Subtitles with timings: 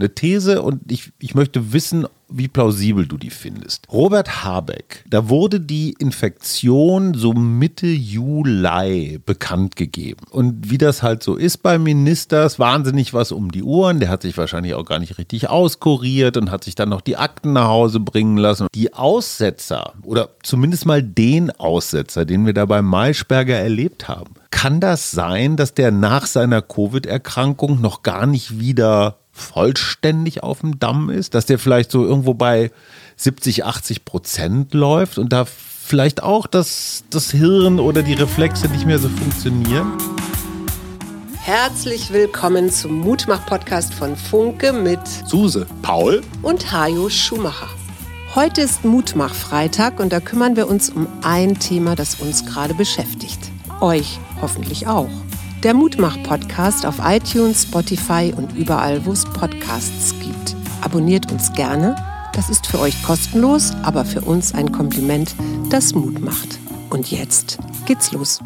[0.00, 3.86] Eine These und ich, ich möchte wissen, wie plausibel du die findest.
[3.92, 10.24] Robert Habeck, da wurde die Infektion so Mitte Juli bekannt gegeben.
[10.30, 14.00] Und wie das halt so ist bei Ministers, wahnsinnig was um die Uhren.
[14.00, 17.16] Der hat sich wahrscheinlich auch gar nicht richtig auskuriert und hat sich dann noch die
[17.16, 18.68] Akten nach Hause bringen lassen.
[18.74, 24.34] Die Aussetzer oder zumindest mal den Aussetzer, den wir da bei Maischberger erlebt haben.
[24.50, 30.78] Kann das sein, dass der nach seiner Covid-Erkrankung noch gar nicht wieder vollständig auf dem
[30.78, 32.70] Damm ist, dass der vielleicht so irgendwo bei
[33.16, 38.86] 70, 80 Prozent läuft und da vielleicht auch das, das Hirn oder die Reflexe nicht
[38.86, 39.92] mehr so funktionieren?
[41.42, 47.68] Herzlich willkommen zum Mutmach-Podcast von Funke mit Suse, Paul und Hajo Schumacher.
[48.34, 53.40] Heute ist Mutmach-Freitag und da kümmern wir uns um ein Thema, das uns gerade beschäftigt.
[53.80, 55.10] Euch hoffentlich auch.
[55.62, 60.56] Der Mutmach-Podcast auf iTunes, Spotify und überall, wo es Podcasts gibt.
[60.80, 61.96] Abonniert uns gerne.
[62.32, 65.34] Das ist für euch kostenlos, aber für uns ein Kompliment,
[65.68, 66.58] das Mut macht.
[66.88, 68.40] Und jetzt geht's los.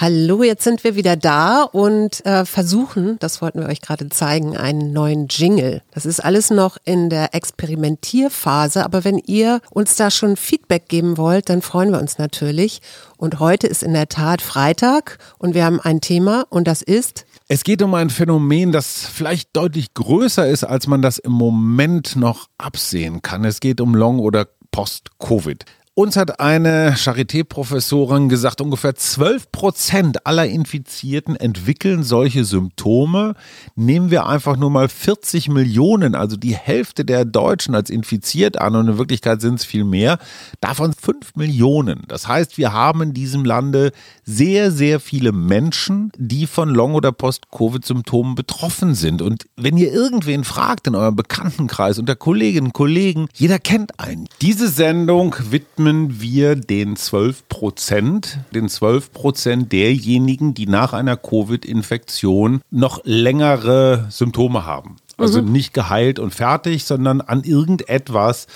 [0.00, 4.56] Hallo, jetzt sind wir wieder da und äh, versuchen, das wollten wir euch gerade zeigen,
[4.56, 5.82] einen neuen Jingle.
[5.90, 11.16] Das ist alles noch in der Experimentierphase, aber wenn ihr uns da schon Feedback geben
[11.16, 12.80] wollt, dann freuen wir uns natürlich.
[13.16, 17.26] Und heute ist in der Tat Freitag und wir haben ein Thema und das ist
[17.48, 22.14] es geht um ein Phänomen, das vielleicht deutlich größer ist, als man das im Moment
[22.14, 23.44] noch absehen kann.
[23.44, 25.64] Es geht um Long- oder Post-Covid.
[25.98, 33.34] Uns hat eine Charité-Professorin gesagt, ungefähr 12 Prozent aller Infizierten entwickeln solche Symptome.
[33.74, 38.76] Nehmen wir einfach nur mal 40 Millionen, also die Hälfte der Deutschen als infiziert an
[38.76, 40.20] und in Wirklichkeit sind es viel mehr,
[40.60, 42.04] davon 5 Millionen.
[42.06, 43.90] Das heißt, wir haben in diesem Lande
[44.28, 49.22] sehr, sehr viele Menschen, die von Long- oder Post-Covid-Symptomen betroffen sind.
[49.22, 54.28] Und wenn ihr irgendwen fragt in eurem Bekanntenkreis unter Kolleginnen und Kollegen, jeder kennt einen.
[54.42, 62.60] Diese Sendung widmen wir den 12 Prozent, den 12 Prozent derjenigen, die nach einer Covid-Infektion
[62.70, 64.96] noch längere Symptome haben.
[65.16, 65.52] Also mhm.
[65.52, 68.46] nicht geheilt und fertig, sondern an irgendetwas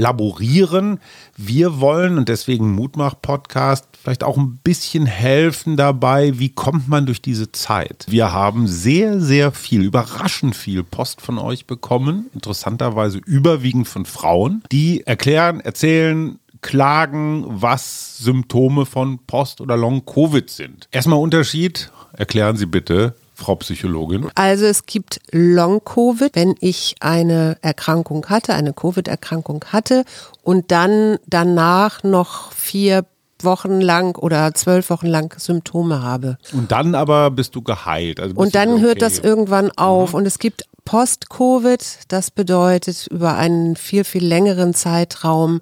[0.00, 0.98] laborieren.
[1.36, 7.22] Wir wollen, und deswegen Mutmach-Podcast, vielleicht auch ein bisschen helfen dabei, wie kommt man durch
[7.22, 8.06] diese Zeit.
[8.08, 14.62] Wir haben sehr, sehr viel, überraschend viel Post von euch bekommen, interessanterweise überwiegend von Frauen,
[14.72, 20.88] die erklären, erzählen, klagen, was Symptome von Post- oder Long-Covid sind.
[20.90, 23.14] Erstmal Unterschied, erklären Sie bitte.
[23.40, 24.28] Frau Psychologin?
[24.34, 30.04] Also es gibt Long-Covid, wenn ich eine Erkrankung hatte, eine Covid-Erkrankung hatte
[30.42, 33.04] und dann danach noch vier
[33.42, 36.36] Wochen lang oder zwölf Wochen lang Symptome habe.
[36.52, 38.20] Und dann aber bist du geheilt.
[38.20, 38.82] Also und dann okay.
[38.82, 40.10] hört das irgendwann auf.
[40.10, 40.18] Mhm.
[40.18, 45.60] Und es gibt Post-Covid, das bedeutet über einen viel, viel längeren Zeitraum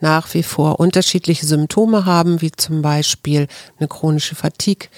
[0.00, 3.46] nach wie vor unterschiedliche Symptome haben, wie zum Beispiel
[3.78, 4.88] eine chronische Fatigue,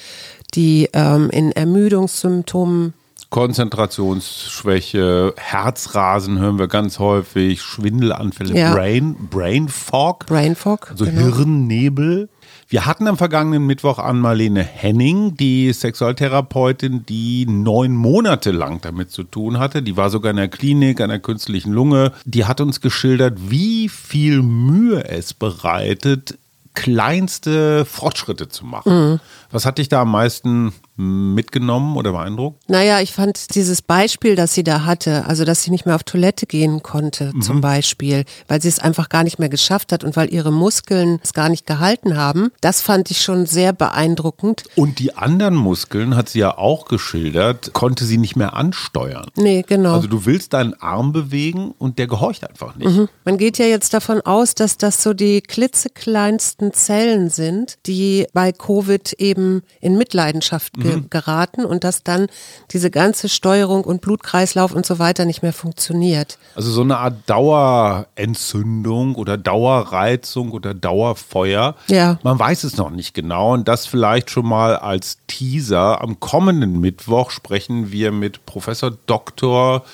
[0.55, 2.95] die ähm, in Ermüdungssymptomen
[3.35, 8.73] Konzentrationsschwäche, Herzrasen hören wir ganz häufig, Schwindelanfälle, ja.
[8.73, 11.35] Brain, Brain Fog, Brain Fog, also genau.
[11.35, 12.29] Hirnnebel.
[12.69, 19.11] Wir hatten am vergangenen Mittwoch an Marlene Henning, die Sexualtherapeutin, die neun Monate lang damit
[19.11, 19.83] zu tun hatte.
[19.83, 22.13] Die war sogar in der Klinik, an der künstlichen Lunge.
[22.25, 26.39] Die hat uns geschildert, wie viel Mühe es bereitet,
[26.75, 29.13] kleinste Fortschritte zu machen.
[29.13, 29.21] Mhm.
[29.51, 32.69] Was hat dich da am meisten mitgenommen oder beeindruckt?
[32.69, 36.05] Naja, ich fand dieses Beispiel, das sie da hatte, also dass sie nicht mehr auf
[36.05, 37.43] Toilette gehen konnte, mhm.
[37.43, 41.19] zum Beispiel, weil sie es einfach gar nicht mehr geschafft hat und weil ihre Muskeln
[41.23, 44.65] es gar nicht gehalten haben, das fand ich schon sehr beeindruckend.
[44.77, 49.27] Und die anderen Muskeln, hat sie ja auch geschildert, konnte sie nicht mehr ansteuern.
[49.37, 49.95] Nee, genau.
[49.95, 52.97] Also du willst deinen Arm bewegen und der gehorcht einfach nicht.
[52.97, 53.09] Mhm.
[53.25, 58.53] Man geht ja jetzt davon aus, dass das so die klitzekleinsten Zellen sind, die bei
[58.53, 61.11] Covid eben in Mitleidenschaft mhm.
[61.11, 62.27] geraten und dass dann
[62.71, 66.39] diese ganze Steuerung und Blutkreislauf und so weiter nicht mehr funktioniert.
[66.55, 71.75] Also so eine Art Dauerentzündung oder Dauerreizung oder Dauerfeuer.
[71.89, 72.19] Ja.
[72.23, 76.01] Man weiß es noch nicht genau und das vielleicht schon mal als Teaser.
[76.01, 79.85] Am kommenden Mittwoch sprechen wir mit Professor Dr.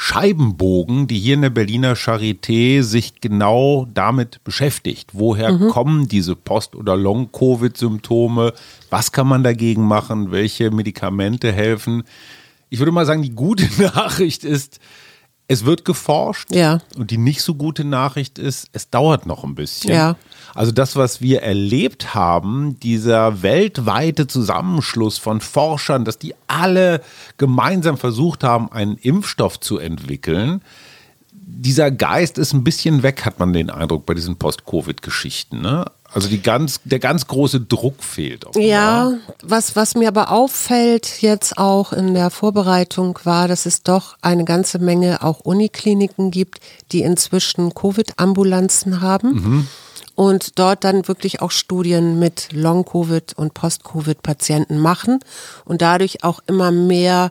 [0.00, 5.10] Scheibenbogen, die hier in der Berliner Charité sich genau damit beschäftigt.
[5.12, 5.70] Woher mhm.
[5.70, 8.52] kommen diese Post- oder Long-Covid-Symptome?
[8.90, 10.30] Was kann man dagegen machen?
[10.30, 12.04] Welche Medikamente helfen?
[12.70, 14.78] Ich würde mal sagen, die gute Nachricht ist,
[15.50, 16.54] Es wird geforscht.
[16.54, 16.80] Ja.
[16.96, 19.90] Und die nicht so gute Nachricht ist, es dauert noch ein bisschen.
[19.90, 20.16] Ja.
[20.54, 27.00] Also das, was wir erlebt haben, dieser weltweite Zusammenschluss von Forschern, dass die alle
[27.38, 30.60] gemeinsam versucht haben, einen Impfstoff zu entwickeln,
[31.32, 35.62] dieser Geist ist ein bisschen weg, hat man den Eindruck bei diesen Post-Covid-Geschichten.
[35.62, 35.86] Ne?
[36.12, 38.46] Also die ganz, der ganz große Druck fehlt.
[38.46, 38.68] Offenbar.
[38.68, 39.12] Ja,
[39.42, 44.44] was, was mir aber auffällt jetzt auch in der Vorbereitung war, dass es doch eine
[44.44, 46.60] ganze Menge auch Unikliniken gibt,
[46.92, 49.68] die inzwischen Covid-Ambulanzen haben.
[50.14, 55.20] Und dort dann wirklich auch Studien mit Long-Covid und Post-Covid-Patienten machen
[55.64, 57.30] und dadurch auch immer mehr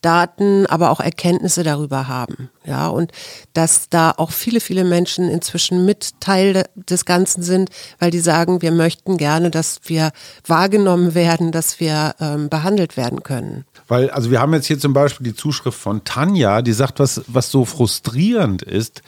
[0.00, 2.50] Daten, aber auch Erkenntnisse darüber haben.
[2.64, 3.12] Ja, und
[3.52, 8.20] dass da auch viele, viele Menschen inzwischen mit Teil de- des Ganzen sind, weil die
[8.20, 10.12] sagen, wir möchten gerne, dass wir
[10.46, 13.64] wahrgenommen werden, dass wir ähm, behandelt werden können.
[13.88, 17.22] Weil, also wir haben jetzt hier zum Beispiel die Zuschrift von Tanja, die sagt, was,
[17.26, 19.02] was so frustrierend ist,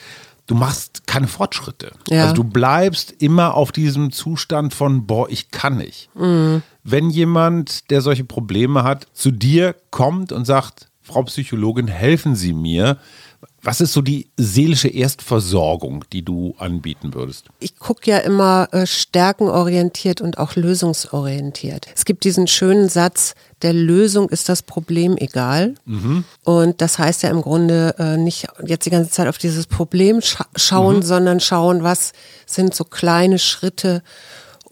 [0.46, 1.92] du machst keine Fortschritte.
[2.08, 2.22] Ja.
[2.22, 6.10] Also du bleibst immer auf diesem Zustand von, boah, ich kann nicht.
[6.84, 12.52] Wenn jemand, der solche Probleme hat, zu dir kommt und sagt, Frau Psychologin, helfen Sie
[12.52, 12.98] mir,
[13.64, 17.46] was ist so die seelische Erstversorgung, die du anbieten würdest?
[17.60, 21.86] Ich gucke ja immer äh, stärkenorientiert und auch lösungsorientiert.
[21.94, 25.74] Es gibt diesen schönen Satz, der Lösung ist das Problem egal.
[26.42, 30.20] Und das heißt ja im Grunde äh, nicht jetzt die ganze Zeit auf dieses Problem
[30.20, 32.12] scha schauen, sondern schauen, was
[32.46, 34.02] sind so kleine Schritte,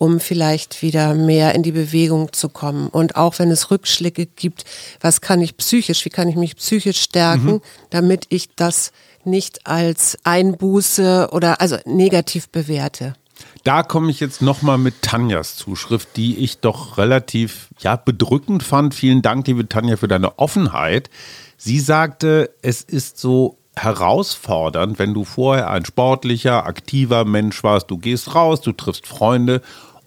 [0.01, 2.89] um vielleicht wieder mehr in die Bewegung zu kommen.
[2.89, 4.65] Und auch wenn es Rückschläge gibt,
[5.03, 7.61] was kann ich psychisch, wie kann ich mich psychisch stärken,
[7.91, 8.93] damit ich das
[9.25, 13.13] nicht als Einbuße oder also negativ bewerte.
[13.63, 18.95] Da komme ich jetzt nochmal mit Tanjas Zuschrift, die ich doch relativ ja, bedrückend fand.
[18.95, 21.11] Vielen Dank, liebe Tanja, für deine Offenheit.
[21.59, 27.91] Sie sagte, es ist so herausfordernd, wenn du vorher ein sportlicher, aktiver Mensch warst.
[27.91, 29.61] Du gehst raus, du triffst Freunde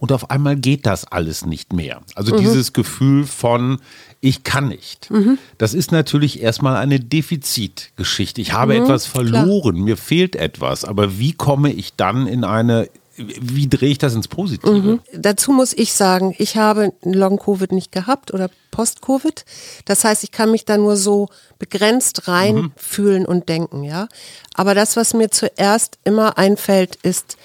[0.04, 2.02] und auf einmal geht das alles nicht mehr.
[2.14, 3.80] Also dieses Gefühl von,
[4.20, 5.10] ich kann nicht.
[5.58, 8.42] Das ist natürlich erstmal eine Defizitgeschichte.
[8.42, 10.84] Ich habe etwas verloren, mir fehlt etwas.
[10.84, 15.00] Aber wie komme ich dann in eine, wie drehe ich das ins Positive?
[15.14, 19.46] Dazu muss ich sagen, ich habe Long-Covid nicht gehabt oder Post-Covid.
[19.86, 21.30] Das heißt, ich kann mich da nur so
[21.60, 24.10] begrenzt reinfühlen und denken, ja.
[24.54, 27.38] Aber das, was mir zuerst immer einfällt, ist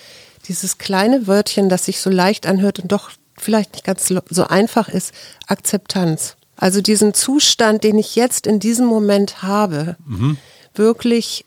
[0.48, 4.88] dieses kleine Wörtchen, das sich so leicht anhört und doch vielleicht nicht ganz so- einfach
[4.88, 5.12] ist,
[5.46, 6.36] Akzeptanz.
[6.56, 9.96] Also diesen Zustand, den ich jetzt in diesem Moment habe,
[10.74, 11.44] wirklich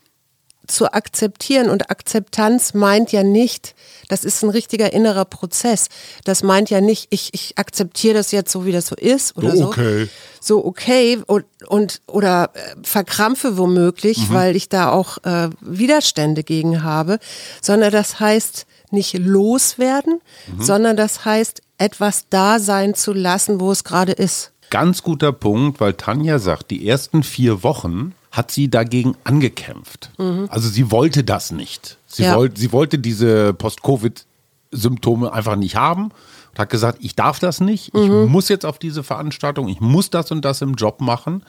[0.67, 1.69] zu akzeptieren.
[1.69, 3.75] Und Akzeptanz meint ja nicht,
[4.07, 5.87] das ist ein richtiger innerer Prozess.
[6.23, 9.55] Das meint ja nicht, ich, ich akzeptiere das jetzt so, wie das so ist oder
[9.55, 10.07] So okay.
[10.39, 16.83] So okay und, und oder äh, verkrampfe womöglich, weil ich da auch äh, Widerstände gegen
[16.83, 17.19] habe,
[17.61, 20.21] sondern das heißt nicht loswerden,
[20.59, 24.51] sondern das heißt etwas da sein zu lassen, wo es gerade ist.
[24.69, 30.11] Ganz guter Punkt, weil Tanja sagt, die ersten vier Wochen hat sie dagegen angekämpft.
[30.49, 31.97] Also sie wollte das nicht.
[32.07, 32.35] Sie, Ja.
[32.35, 36.05] wollte, sie wollte diese Post-Covid-Symptome einfach nicht haben
[36.51, 40.09] und hat gesagt, ich darf das nicht, ich muss jetzt auf diese Veranstaltung, ich muss
[40.09, 41.43] das und das im Job machen.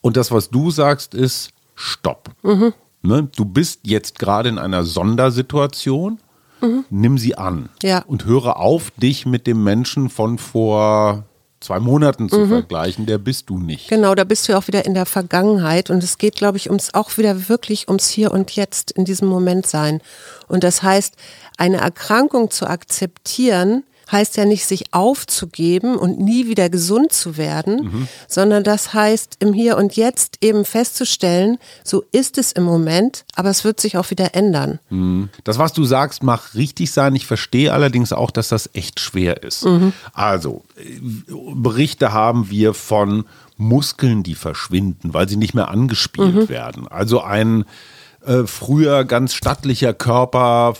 [0.00, 2.30] Und das, was du sagst, ist Stopp.
[3.02, 3.28] Ne?
[3.34, 6.20] Du bist jetzt gerade in einer Sondersituation.
[6.90, 8.02] Nimm sie an Ja.
[8.06, 11.24] und höre auf, dich mit dem Menschen von vor
[11.60, 13.06] zwei Monaten zu vergleichen.
[13.06, 13.88] Der bist du nicht.
[13.88, 16.68] Genau, da bist du ja auch wieder in der Vergangenheit und es geht, glaube ich,
[16.68, 20.00] ums auch wieder wirklich ums Hier und Jetzt in diesem Moment sein.
[20.48, 21.16] Und das heißt,
[21.56, 23.84] eine Erkrankung zu akzeptieren,
[24.14, 29.52] heißt ja nicht, sich aufzugeben und nie wieder gesund zu werden, sondern das heißt, im
[29.52, 34.10] Hier und Jetzt eben festzustellen, so ist es im Moment, aber es wird sich auch
[34.10, 34.78] wieder ändern.
[35.44, 37.14] Das, was du sagst, mag richtig sein.
[37.14, 39.66] Ich verstehe allerdings auch, dass das echt schwer ist.
[40.12, 41.00] Also, äh,
[41.54, 43.24] Berichte haben wir von
[43.56, 46.88] Muskeln, die verschwinden, weil sie nicht mehr angespielt werden.
[46.88, 47.64] Also ein
[48.24, 50.74] äh, früher ganz stattlicher Körper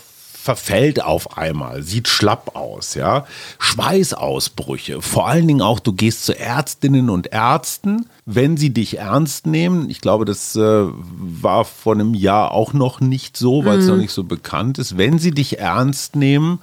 [0.45, 3.25] verfällt auf einmal, sieht schlapp aus, ja.
[3.57, 9.47] Schweißausbrüche, vor allen Dingen auch, du gehst zu Ärztinnen und Ärzten, wenn sie dich ernst
[9.47, 9.89] nehmen.
[9.89, 13.97] Ich glaube, das äh, war vor einem Jahr auch noch nicht so, weil es noch
[13.97, 14.99] nicht so bekannt ist.
[14.99, 16.59] Wenn sie dich ernst nehmen,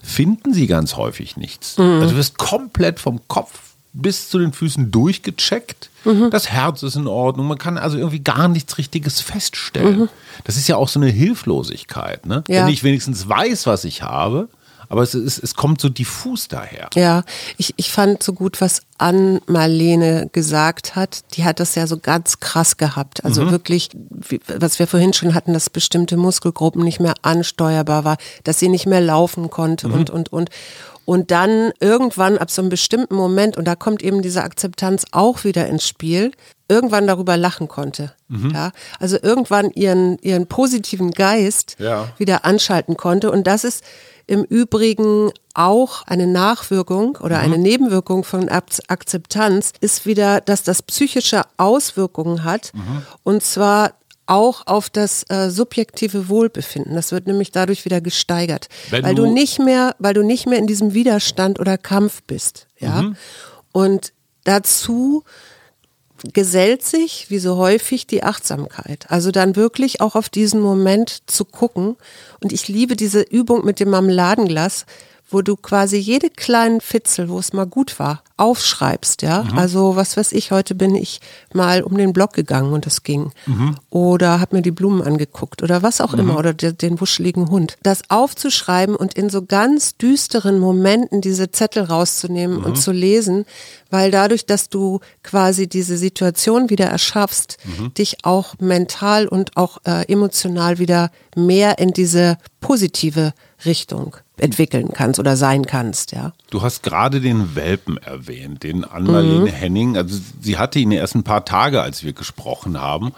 [0.00, 1.78] finden sie ganz häufig nichts.
[1.78, 3.65] Also du wirst komplett vom Kopf
[3.96, 5.90] bis zu den Füßen durchgecheckt.
[6.30, 7.48] Das Herz ist in Ordnung.
[7.48, 10.08] Man kann also irgendwie gar nichts Richtiges feststellen.
[10.44, 12.26] Das ist ja auch so eine Hilflosigkeit.
[12.26, 12.44] Ne?
[12.46, 12.62] Ja.
[12.62, 14.48] Wenn ich wenigstens weiß, was ich habe,
[14.88, 16.88] aber es, ist, es kommt so diffus daher.
[16.94, 17.24] Ja,
[17.56, 21.24] ich, ich fand so gut, was Ann Marlene gesagt hat.
[21.34, 23.24] Die hat das ja so ganz krass gehabt.
[23.24, 23.50] Also mhm.
[23.50, 23.90] wirklich,
[24.28, 28.68] wie, was wir vorhin schon hatten, dass bestimmte Muskelgruppen nicht mehr ansteuerbar war, dass sie
[28.68, 29.94] nicht mehr laufen konnte mhm.
[29.94, 30.50] und, und, und.
[31.06, 35.44] Und dann irgendwann ab so einem bestimmten Moment, und da kommt eben diese Akzeptanz auch
[35.44, 36.32] wieder ins Spiel,
[36.68, 38.12] irgendwann darüber lachen konnte.
[38.28, 38.50] Mhm.
[38.50, 42.08] Ja, also irgendwann ihren, ihren positiven Geist ja.
[42.18, 43.30] wieder anschalten konnte.
[43.30, 43.84] Und das ist
[44.26, 47.44] im Übrigen auch eine Nachwirkung oder mhm.
[47.44, 52.72] eine Nebenwirkung von Akzeptanz ist wieder, dass das psychische Auswirkungen hat.
[52.74, 53.02] Mhm.
[53.22, 53.92] Und zwar
[54.26, 56.94] auch auf das äh, subjektive Wohlbefinden.
[56.94, 60.58] Das wird nämlich dadurch wieder gesteigert, Wenn weil du, nicht mehr, weil du nicht mehr
[60.58, 63.02] in diesem Widerstand oder Kampf bist, ja.
[63.02, 63.16] Mhm.
[63.72, 64.12] Und
[64.44, 65.24] dazu
[66.32, 69.06] gesellt sich, wie so häufig, die Achtsamkeit.
[69.10, 71.96] Also dann wirklich auch auf diesen Moment zu gucken.
[72.42, 74.86] Und ich liebe diese Übung mit dem Marmeladenglas,
[75.28, 79.42] wo du quasi jede kleinen Fitzel, wo es mal gut war, aufschreibst, ja.
[79.42, 79.58] Mhm.
[79.58, 81.20] Also was weiß ich, heute bin ich
[81.52, 83.32] mal um den Block gegangen und es ging.
[83.46, 83.76] Mhm.
[83.90, 86.20] Oder hab mir die Blumen angeguckt oder was auch mhm.
[86.20, 87.76] immer oder den wuscheligen Hund.
[87.82, 92.76] Das aufzuschreiben und in so ganz düsteren Momenten diese Zettel rauszunehmen und mhm.
[92.76, 93.46] zu lesen,
[93.90, 97.94] weil dadurch, dass du quasi diese Situation wieder erschaffst, mhm.
[97.94, 103.32] dich auch mental und auch äh, emotional wieder mehr in diese positive
[103.64, 106.32] Richtung entwickeln kannst oder sein kannst, ja.
[106.50, 109.46] Du hast gerade den Welpen erwähnt, den Anmalene mhm.
[109.46, 109.96] Henning.
[109.96, 113.12] Also sie hatte ihn erst ein paar Tage, als wir gesprochen haben.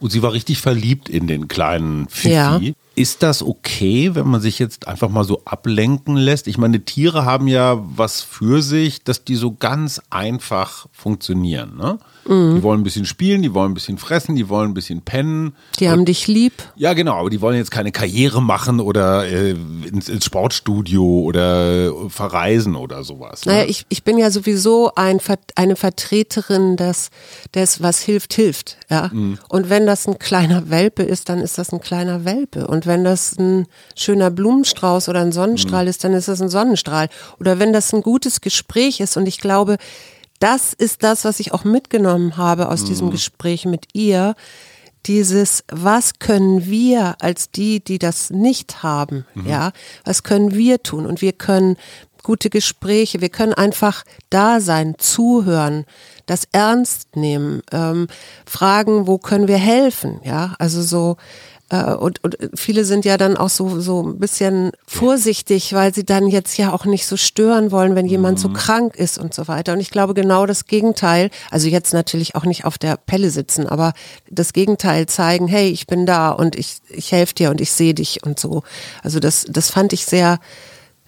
[0.00, 2.34] Und sie war richtig verliebt in den kleinen Fifi.
[2.34, 2.60] Ja.
[2.96, 6.48] Ist das okay, wenn man sich jetzt einfach mal so ablenken lässt?
[6.48, 11.76] Ich meine, Tiere haben ja was für sich, dass die so ganz einfach funktionieren.
[11.76, 11.98] Ne?
[12.26, 12.56] Mhm.
[12.56, 15.54] Die wollen ein bisschen spielen, die wollen ein bisschen fressen, die wollen ein bisschen pennen.
[15.78, 16.52] Die haben dich lieb.
[16.76, 21.92] Ja, genau, aber die wollen jetzt keine Karriere machen oder äh, ins, ins, Sportstudio oder
[22.08, 23.44] verreisen oder sowas.
[23.44, 23.52] Ne?
[23.52, 25.18] Naja, ich, ich bin ja sowieso ein,
[25.56, 27.10] eine Vertreterin des,
[27.54, 28.78] des, was hilft, hilft.
[28.88, 29.10] Ja?
[29.12, 29.38] Mhm.
[29.48, 32.66] Und wenn das ein kleiner Welpe ist, dann ist das ein kleiner Welpe.
[32.66, 35.90] Und wenn das ein schöner Blumenstrauß oder ein Sonnenstrahl mhm.
[35.90, 37.08] ist, dann ist das ein Sonnenstrahl.
[37.40, 39.76] Oder wenn das ein gutes Gespräch ist und ich glaube,
[40.42, 42.86] das ist das, was ich auch mitgenommen habe aus mhm.
[42.86, 44.34] diesem Gespräch mit ihr.
[45.06, 49.48] Dieses, was können wir als die, die das nicht haben, mhm.
[49.48, 49.72] ja,
[50.04, 51.06] was können wir tun?
[51.06, 51.76] Und wir können
[52.22, 55.86] gute Gespräche, wir können einfach da sein, zuhören,
[56.26, 58.06] das ernst nehmen, ähm,
[58.46, 61.16] fragen, wo können wir helfen, ja, also so,
[61.72, 66.28] und, und viele sind ja dann auch so, so ein bisschen vorsichtig, weil sie dann
[66.28, 68.42] jetzt ja auch nicht so stören wollen, wenn jemand mhm.
[68.42, 69.72] so krank ist und so weiter.
[69.72, 73.66] Und ich glaube genau das Gegenteil, also jetzt natürlich auch nicht auf der Pelle sitzen,
[73.66, 73.94] aber
[74.30, 77.94] das Gegenteil zeigen, hey, ich bin da und ich, ich helfe dir und ich sehe
[77.94, 78.62] dich und so.
[79.02, 80.40] Also das, das fand ich sehr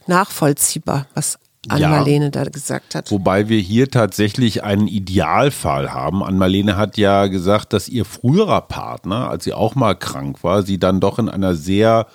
[0.07, 1.39] nachvollziehbar, was
[1.71, 3.11] Ann-Marlene ja, da gesagt hat.
[3.11, 6.23] Wobei wir hier tatsächlich einen Idealfall haben.
[6.23, 10.79] Ann-Marlene hat ja gesagt, dass ihr früherer Partner, als sie auch mal krank war, sie
[10.79, 12.07] dann doch in einer sehr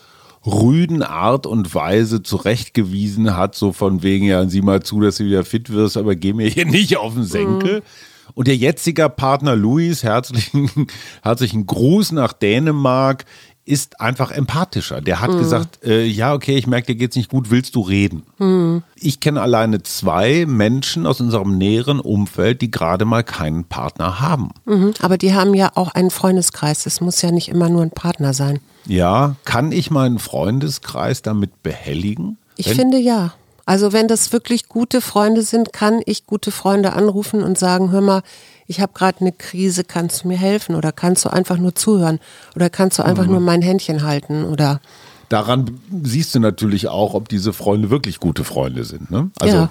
[0.45, 5.25] rüden Art und Weise zurechtgewiesen hat, so von wegen, ja, sieh mal zu, dass du
[5.25, 7.79] wieder fit wirst, aber geh mir hier nicht auf den Senkel.
[7.79, 7.83] Mhm.
[8.35, 10.69] Und ihr jetziger Partner Luis, herzlichen,
[11.23, 13.25] herzlichen Gruß nach Dänemark,
[13.69, 14.99] ist einfach empathischer.
[14.99, 15.37] Der hat mhm.
[15.37, 18.23] gesagt, äh, ja, okay, ich merke, dir geht's nicht gut, willst du reden?
[18.39, 18.81] Mhm.
[18.95, 24.49] Ich kenne alleine zwei Menschen aus unserem näheren Umfeld, die gerade mal keinen Partner haben.
[24.65, 24.95] Mhm.
[25.01, 26.87] Aber die haben ja auch einen Freundeskreis.
[26.87, 28.59] Es muss ja nicht immer nur ein Partner sein.
[28.87, 32.37] Ja, kann ich meinen Freundeskreis damit behelligen?
[32.55, 33.33] Ich finde ja.
[33.67, 38.01] Also wenn das wirklich gute Freunde sind, kann ich gute Freunde anrufen und sagen, hör
[38.01, 38.23] mal,
[38.69, 40.75] ich habe gerade eine Krise, kannst du mir helfen?
[40.75, 42.19] Oder kannst du einfach nur zuhören?
[42.55, 43.31] Oder kannst du einfach mhm.
[43.31, 44.45] nur mein Händchen halten?
[44.45, 44.79] Oder
[45.27, 49.09] Daran siehst du natürlich auch, ob diese Freunde wirklich gute Freunde sind.
[49.09, 49.31] Ne?
[49.39, 49.69] Also ja.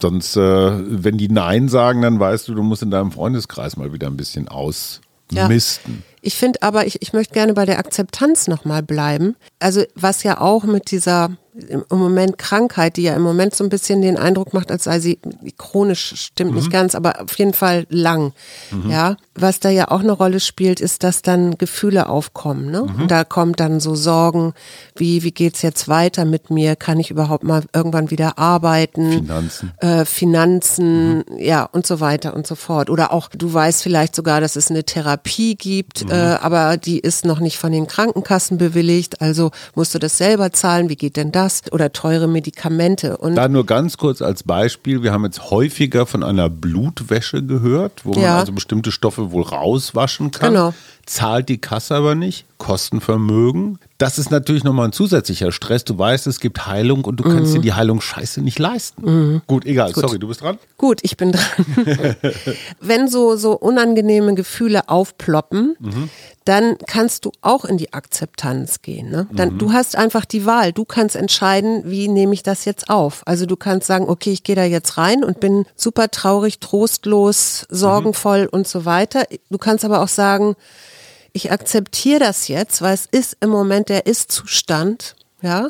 [0.00, 3.92] sonst, äh, wenn die Nein sagen, dann weißt du, du musst in deinem Freundeskreis mal
[3.92, 5.94] wieder ein bisschen ausmisten.
[5.94, 6.16] Ja.
[6.20, 9.36] Ich finde aber, ich, ich möchte gerne bei der Akzeptanz nochmal bleiben.
[9.60, 11.30] Also was ja auch mit dieser
[11.68, 15.00] im Moment Krankheit, die ja im Moment so ein bisschen den Eindruck macht, als sei
[15.00, 15.18] sie
[15.58, 16.56] chronisch, stimmt mhm.
[16.56, 18.32] nicht ganz, aber auf jeden Fall lang.
[18.70, 18.90] Mhm.
[18.90, 22.70] Ja, was da ja auch eine Rolle spielt, ist, dass dann Gefühle aufkommen.
[22.70, 22.82] Ne?
[22.82, 23.08] Mhm.
[23.08, 24.54] Da kommt dann so Sorgen,
[24.96, 26.76] wie wie geht's jetzt weiter mit mir?
[26.76, 29.12] Kann ich überhaupt mal irgendwann wieder arbeiten?
[29.12, 31.24] Finanzen, äh, Finanzen, mhm.
[31.38, 32.90] ja und so weiter und so fort.
[32.90, 36.10] Oder auch du weißt vielleicht sogar, dass es eine Therapie gibt, mhm.
[36.10, 39.20] äh, aber die ist noch nicht von den Krankenkassen bewilligt.
[39.20, 40.88] Also musst du das selber zahlen.
[40.88, 41.49] Wie geht denn das?
[41.50, 43.16] Das oder teure Medikamente.
[43.16, 48.04] Und da nur ganz kurz als Beispiel, wir haben jetzt häufiger von einer Blutwäsche gehört,
[48.04, 50.52] wo man also bestimmte Stoffe wohl rauswaschen kann.
[50.52, 50.74] Genau.
[51.06, 52.46] Zahlt die Kasse aber nicht.
[52.60, 53.78] Kostenvermögen.
[53.98, 55.84] Das ist natürlich nochmal ein zusätzlicher Stress.
[55.84, 59.42] Du weißt, es gibt Heilung und du kannst dir die Heilung scheiße nicht leisten.
[59.46, 59.92] Gut, egal.
[59.92, 60.02] Gut.
[60.02, 60.58] Sorry, du bist dran.
[60.76, 61.44] Gut, ich bin dran.
[62.80, 65.76] Wenn so, so unangenehme Gefühle aufploppen,
[66.44, 69.10] dann kannst du auch in die Akzeptanz gehen.
[69.10, 69.26] Ne?
[69.32, 70.72] Dann, Du hast einfach die Wahl.
[70.72, 73.22] Du kannst entscheiden, wie nehme ich das jetzt auf.
[73.26, 77.66] Also du kannst sagen, okay, ich gehe da jetzt rein und bin super traurig, trostlos,
[77.70, 79.24] sorgenvoll und so weiter.
[79.50, 80.56] Du kannst aber auch sagen,
[81.32, 85.68] ich akzeptiere das jetzt, weil es ist im Moment der Ist-Zustand, ja.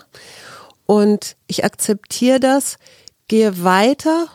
[0.87, 2.76] Und ich akzeptiere das,
[3.29, 4.26] gehe weiter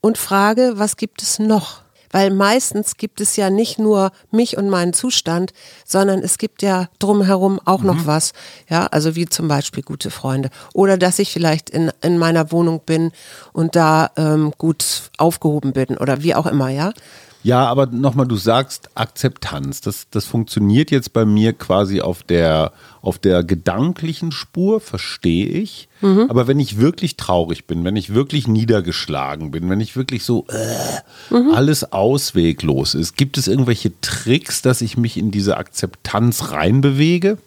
[0.00, 1.82] und frage, was gibt es noch?
[2.10, 5.52] Weil meistens gibt es ja nicht nur mich und meinen Zustand,
[5.84, 8.32] sondern es gibt ja drumherum auch noch was.
[8.68, 10.48] Ja, also wie zum Beispiel gute Freunde.
[10.72, 13.12] Oder dass ich vielleicht in, in meiner Wohnung bin
[13.52, 16.92] und da ähm, gut aufgehoben bin oder wie auch immer, ja.
[17.42, 19.80] Ja, aber nochmal, du sagst Akzeptanz.
[19.80, 25.88] Das, das funktioniert jetzt bei mir quasi auf der, auf der gedanklichen Spur, verstehe ich.
[26.28, 30.46] Aber wenn ich wirklich traurig bin, wenn ich wirklich niedergeschlagen bin, wenn ich wirklich so
[30.48, 37.38] äh, alles ausweglos ist, gibt es irgendwelche Tricks, dass ich mich in diese Akzeptanz reinbewege?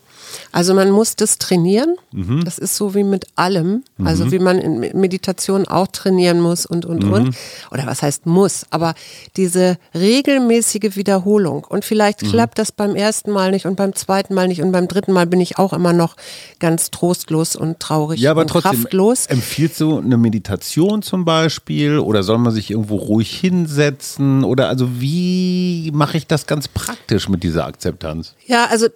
[0.51, 1.95] Also man muss das trainieren.
[2.43, 3.83] Das ist so wie mit allem.
[4.03, 7.35] Also wie man in Meditation auch trainieren muss und, und, und.
[7.71, 8.65] Oder was heißt muss?
[8.69, 8.93] Aber
[9.37, 11.63] diese regelmäßige Wiederholung.
[11.67, 14.87] Und vielleicht klappt das beim ersten Mal nicht und beim zweiten Mal nicht und beim
[14.87, 16.15] dritten Mal bin ich auch immer noch
[16.59, 19.25] ganz trostlos und traurig Ja, aber und trotzdem, kraftlos.
[19.27, 24.99] empfiehlst du eine Meditation zum Beispiel oder soll man sich irgendwo ruhig hinsetzen oder also
[25.01, 28.35] wie mache ich das ganz praktisch mit dieser Akzeptanz?
[28.45, 28.87] Ja, also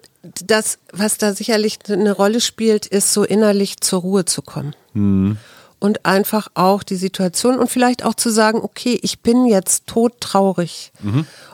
[0.46, 4.76] das, was da sicherlich eine Rolle spielt, ist so innerlich zur Ruhe zu kommen.
[5.80, 10.92] Und einfach auch die Situation und vielleicht auch zu sagen, okay, ich bin jetzt todtraurig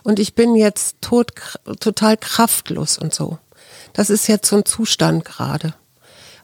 [0.03, 1.31] und ich bin jetzt tot,
[1.79, 3.39] total kraftlos und so.
[3.93, 5.73] Das ist jetzt so ein Zustand gerade.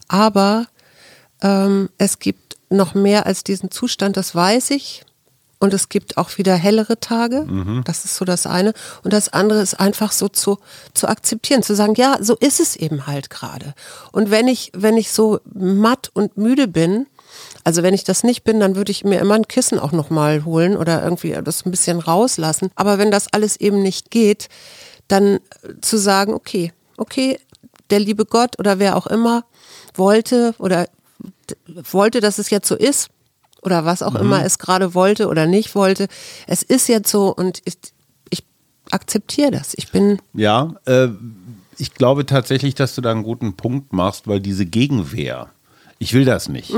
[0.07, 0.67] Aber
[1.41, 5.05] ähm, es gibt noch mehr als diesen Zustand, das weiß ich.
[5.59, 7.45] Und es gibt auch wieder hellere Tage.
[7.83, 8.73] Das ist so das eine.
[9.03, 10.59] Und das andere ist einfach so zu,
[10.93, 13.73] zu akzeptieren, zu sagen, ja, so ist es eben halt gerade.
[14.11, 17.07] Und wenn ich, wenn ich so matt und müde bin,
[17.63, 20.45] also wenn ich das nicht bin, dann würde ich mir immer ein Kissen auch nochmal
[20.45, 22.69] holen oder irgendwie das ein bisschen rauslassen.
[22.75, 24.49] Aber wenn das alles eben nicht geht,
[25.07, 25.39] dann
[25.81, 27.39] zu sagen, okay, okay,
[27.89, 29.43] der liebe Gott oder wer auch immer
[29.95, 30.87] wollte oder
[31.91, 33.09] wollte, dass es jetzt so ist
[33.61, 36.07] oder was auch immer es gerade wollte oder nicht wollte.
[36.45, 37.77] Es ist jetzt so und ich,
[38.29, 38.43] ich
[38.91, 39.73] akzeptiere das.
[39.75, 41.09] Ich bin Ja, äh,
[41.77, 45.49] ich glaube tatsächlich, dass du da einen guten Punkt machst, weil diese Gegenwehr,
[45.99, 46.73] ich will das nicht.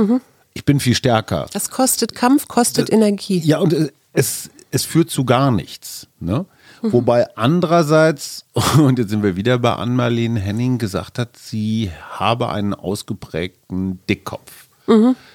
[0.53, 1.47] Ich bin viel stärker.
[1.53, 3.39] Das kostet Kampf, kostet Energie.
[3.39, 6.07] Ja, und äh, es, es führt zu gar nichts.
[6.19, 6.45] Ne?
[6.81, 8.45] Wobei andererseits,
[8.77, 14.68] und jetzt sind wir wieder bei Ann-Marlene Henning, gesagt hat, sie habe einen ausgeprägten Dickkopf.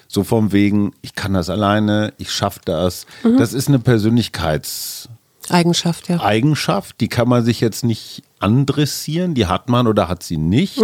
[0.07, 3.05] So vom wegen, ich kann das alleine, ich schaffe das.
[3.37, 6.95] Das ist eine Persönlichkeitseigenschaft, Eigenschaft, ja.
[6.99, 10.79] die kann man sich jetzt nicht andressieren, die hat man oder hat sie nicht.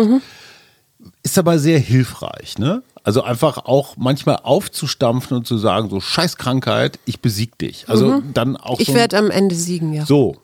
[1.24, 2.84] Ist aber sehr hilfreich, ne?
[3.04, 7.86] Also einfach auch manchmal aufzustampfen und zu sagen, so scheiß Krankheit, ich besieg dich.
[7.88, 10.06] Also dann auch Ich so werde am Ende siegen, ja.
[10.06, 10.36] so.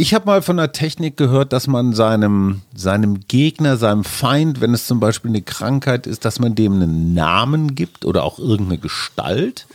[0.00, 4.72] Ich habe mal von einer Technik gehört, dass man seinem, seinem Gegner, seinem Feind, wenn
[4.72, 8.78] es zum Beispiel eine Krankheit ist, dass man dem einen Namen gibt oder auch irgendeine
[8.78, 9.66] Gestalt.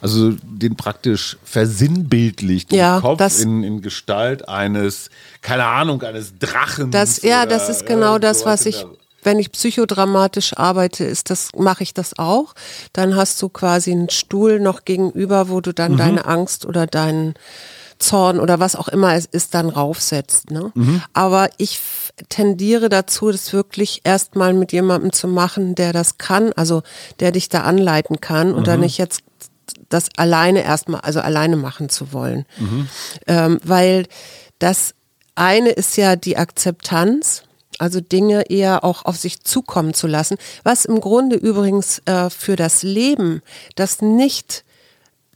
[0.00, 5.10] Also den praktisch versinnbildlicht Ja, im Kopf das- in, in Gestalt eines,
[5.42, 6.90] keine Ahnung, eines Drachen.
[6.90, 8.90] Das, ja, das ist genau das, was ich, der,
[9.22, 12.54] wenn ich psychodramatisch arbeite, ist das, mache ich das auch.
[12.94, 17.34] Dann hast du quasi einen Stuhl noch gegenüber, wo du dann deine Angst oder deinen
[17.98, 20.50] Zorn oder was auch immer es ist, dann raufsetzt.
[20.50, 20.72] Ne?
[21.12, 21.80] Aber ich
[22.28, 26.82] tendiere dazu, das wirklich erstmal mit jemandem zu machen, der das kann, also
[27.20, 29.22] der dich da anleiten kann und dann nicht jetzt
[29.88, 32.44] das alleine erstmal, also alleine machen zu wollen.
[33.26, 34.06] Ähm, weil
[34.58, 34.94] das
[35.34, 37.42] eine ist ja die Akzeptanz,
[37.78, 42.56] also Dinge eher auch auf sich zukommen zu lassen, was im Grunde übrigens äh, für
[42.56, 43.42] das Leben,
[43.76, 44.64] das nicht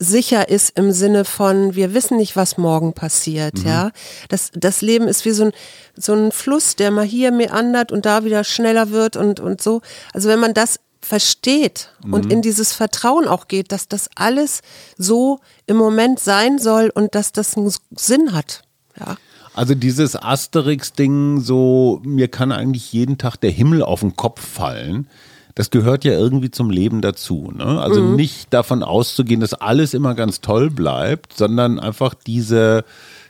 [0.02, 3.90] sicher ist im Sinne von, wir wissen nicht, was morgen passiert, ja.
[4.28, 5.52] Das, das Leben ist wie so ein,
[5.96, 9.80] so ein Fluss, der mal hier meandert und da wieder schneller wird und, und so.
[10.12, 14.60] Also wenn man das versteht und in dieses Vertrauen auch geht, dass das alles
[14.96, 18.62] so im Moment sein soll und dass das einen Sinn hat,
[18.98, 19.16] ja.
[19.54, 25.08] Also dieses Asterix-Ding, so mir kann eigentlich jeden Tag der Himmel auf den Kopf fallen.
[25.54, 27.52] Das gehört ja irgendwie zum Leben dazu.
[27.54, 27.80] Ne?
[27.80, 32.84] Also nicht davon auszugehen, dass alles immer ganz toll bleibt, sondern einfach diese,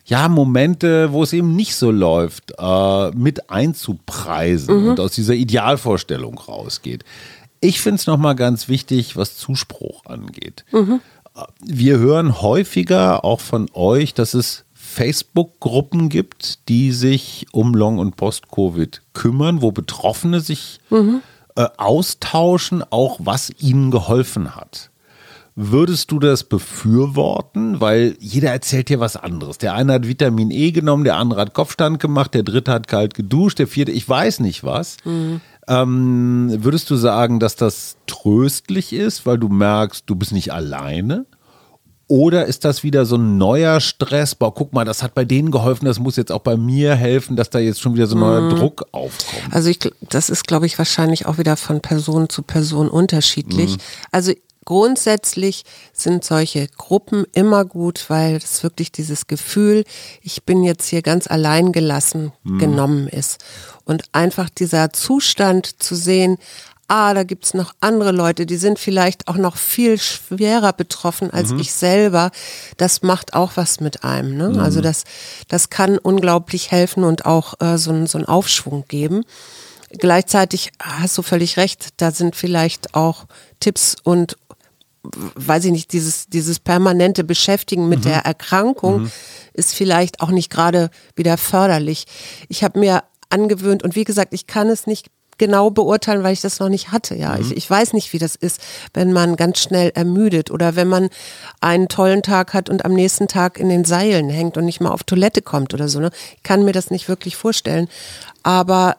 [0.05, 6.39] ja, Momente, wo es eben nicht so läuft, äh, mit einzupreisen und aus dieser Idealvorstellung
[6.39, 7.05] rausgeht.
[7.61, 10.65] Ich finde es nochmal ganz wichtig, was Zuspruch angeht.
[11.65, 18.17] Wir hören häufiger auch von euch, dass es Facebook-Gruppen gibt, die sich um Long- und
[18.17, 20.81] Post-Covid kümmern, wo Betroffene sich
[21.57, 24.91] äh, austauschen, auch was ihnen geholfen hat.
[25.55, 27.79] Würdest du das befürworten?
[27.81, 29.59] Weil jeder erzählt dir was anderes.
[29.59, 33.13] Der eine hat Vitamin E genommen, der andere hat Kopfstand gemacht, der dritte hat kalt
[33.13, 34.97] geduscht, der vierte, ich weiß nicht was.
[35.69, 41.27] Ähm, würdest du sagen, dass das tröstlich ist, weil du merkst, du bist nicht alleine?
[42.13, 44.35] Oder ist das wieder so ein neuer Stress?
[44.35, 47.37] Boah, guck mal, das hat bei denen geholfen, das muss jetzt auch bei mir helfen,
[47.37, 49.43] dass da jetzt schon wieder so ein neuer Druck aufkommt.
[49.51, 49.79] Also ich,
[50.11, 53.79] das ist, glaube ich, wahrscheinlich auch wieder von Person zu Person unterschiedlich.
[54.11, 54.35] Also
[54.67, 59.85] grundsätzlich sind solche Gruppen immer gut, weil es wirklich dieses Gefühl,
[60.21, 63.43] ich bin jetzt hier ganz allein gelassen, genommen ist.
[63.85, 66.37] Und einfach dieser Zustand zu sehen,
[66.93, 71.51] ah, da gibt's noch andere Leute, die sind vielleicht auch noch viel schwerer betroffen als
[71.61, 72.31] ich selber,
[72.77, 74.37] das macht auch was mit einem.
[74.37, 74.61] Ne?
[74.63, 75.05] Also das,
[75.49, 79.25] das kann unglaublich helfen und auch äh, so, einen- so einen Aufschwung geben.
[79.99, 83.25] Gleichzeitig hast du völlig recht, da sind vielleicht auch
[83.61, 84.37] Tipps und
[85.03, 89.11] weiß ich nicht, dieses, dieses permanente Beschäftigen mit der Erkrankung
[89.53, 92.07] ist vielleicht auch nicht gerade wieder förderlich.
[92.49, 96.41] Ich habe mir angewöhnt und wie gesagt, ich kann es nicht genau beurteilen, weil ich
[96.41, 97.15] das noch nicht hatte.
[97.15, 98.61] Ja, ich, ich weiß nicht, wie das ist,
[98.95, 101.09] wenn man ganz schnell ermüdet oder wenn man
[101.61, 104.91] einen tollen Tag hat und am nächsten Tag in den Seilen hängt und nicht mal
[104.91, 106.01] auf Toilette kommt oder so.
[106.01, 106.11] Ne?
[106.37, 107.89] Ich kann mir das nicht wirklich vorstellen.
[108.43, 108.97] Aber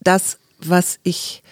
[0.00, 1.42] das, was ich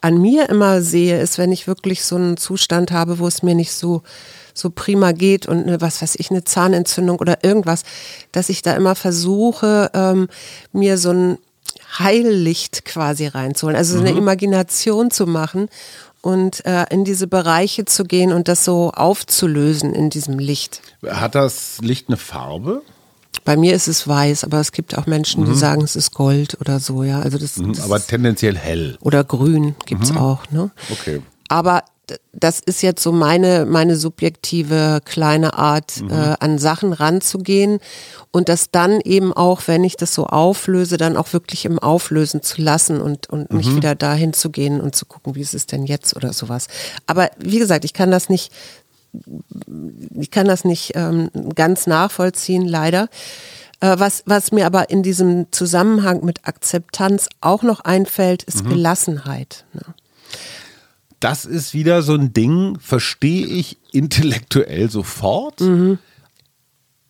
[0.00, 3.54] an mir immer sehe, ist, wenn ich wirklich so einen Zustand habe, wo es mir
[3.54, 4.02] nicht so
[4.58, 7.84] so prima geht und eine, was weiß ich, eine Zahnentzündung oder irgendwas,
[8.32, 10.28] dass ich da immer versuche, ähm,
[10.72, 11.38] mir so ein
[11.98, 15.68] Heillicht quasi reinzuholen, also so eine Imagination zu machen
[16.20, 20.82] und äh, in diese Bereiche zu gehen und das so aufzulösen in diesem Licht.
[21.06, 22.82] Hat das Licht eine Farbe?
[23.44, 26.60] Bei mir ist es weiß, aber es gibt auch Menschen, die sagen, es ist Gold
[26.60, 27.20] oder so, ja.
[27.20, 28.98] Also das, das Aber tendenziell hell.
[29.00, 30.70] oder grün gibt's auch, ne?
[30.90, 31.22] Okay.
[31.48, 31.84] Aber
[32.32, 37.80] das ist jetzt so meine, meine subjektive kleine Art, äh, an Sachen ranzugehen
[38.30, 42.42] und das dann eben auch, wenn ich das so auflöse, dann auch wirklich im Auflösen
[42.42, 45.66] zu lassen und, und nicht wieder dahin zu gehen und zu gucken, wie ist es
[45.66, 46.68] denn jetzt oder sowas.
[47.06, 48.52] Aber wie gesagt, ich kann das nicht,
[50.18, 53.08] ich kann das nicht ähm, ganz nachvollziehen, leider.
[53.80, 59.64] Äh, was, was mir aber in diesem Zusammenhang mit Akzeptanz auch noch einfällt, ist Gelassenheit.
[59.72, 59.82] Ne?
[61.20, 65.60] Das ist wieder so ein Ding, verstehe ich intellektuell sofort.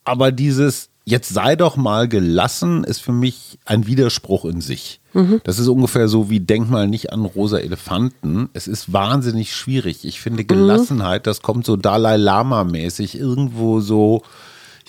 [0.03, 4.99] Aber dieses, jetzt sei doch mal gelassen, ist für mich ein Widerspruch in sich.
[5.43, 8.49] Das ist ungefähr so wie denk mal nicht an rosa Elefanten.
[8.53, 10.05] Es ist wahnsinnig schwierig.
[10.05, 14.21] Ich finde Gelassenheit, das kommt so Dalai Lama-mäßig irgendwo so,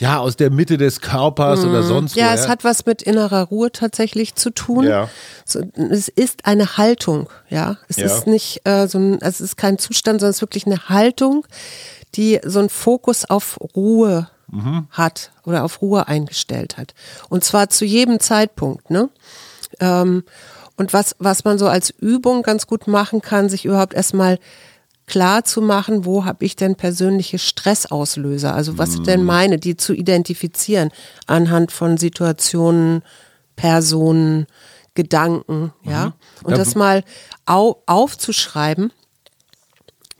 [0.01, 2.35] ja, aus der Mitte des Körpers oder sonst Ja, woher.
[2.35, 4.85] es hat was mit innerer Ruhe tatsächlich zu tun.
[4.85, 5.09] Ja.
[5.45, 7.77] So, es ist eine Haltung, ja.
[7.89, 8.07] Es Ja.
[8.07, 11.47] ist nicht äh, so ein, es ist kein Zustand, sondern es ist wirklich eine Haltung,
[12.17, 14.89] die so einen Fokus auf Ruhe Mhm.
[14.91, 16.93] hat oder auf Ruhe eingestellt hat.
[17.29, 19.09] Und zwar zu jedem Zeitpunkt, ne?
[19.79, 20.25] Ähm,
[20.77, 24.39] und was, was man so als Übung ganz gut machen kann, sich überhaupt erstmal
[25.11, 29.77] klar zu machen, wo habe ich denn persönliche Stressauslöser, also was ich denn meine, die
[29.77, 30.91] zu identifizieren
[31.27, 33.03] anhand von Situationen,
[33.57, 34.47] Personen,
[34.95, 36.13] Gedanken, ja.
[36.45, 37.05] Und Ja, das mal
[37.45, 38.93] au aufzuschreiben.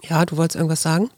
[0.03, 1.11] Ja, du wolltest irgendwas sagen?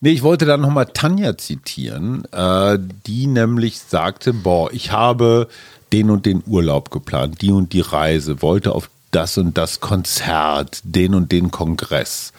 [0.00, 5.48] Nee, ich wollte dann nochmal Tanja zitieren, äh, die nämlich sagte, boah, ich habe
[5.92, 10.80] den und den Urlaub geplant, die und die Reise, wollte auf das und das Konzert,
[10.84, 12.32] den und den Kongress.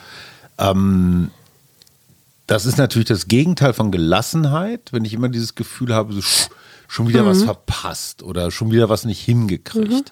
[0.60, 1.32] Ähm,
[2.48, 6.50] das ist natürlich das Gegenteil von Gelassenheit, wenn ich immer dieses Gefühl habe, so, sch-
[6.88, 10.12] schon wieder was verpasst oder schon wieder was nicht hingekriegt.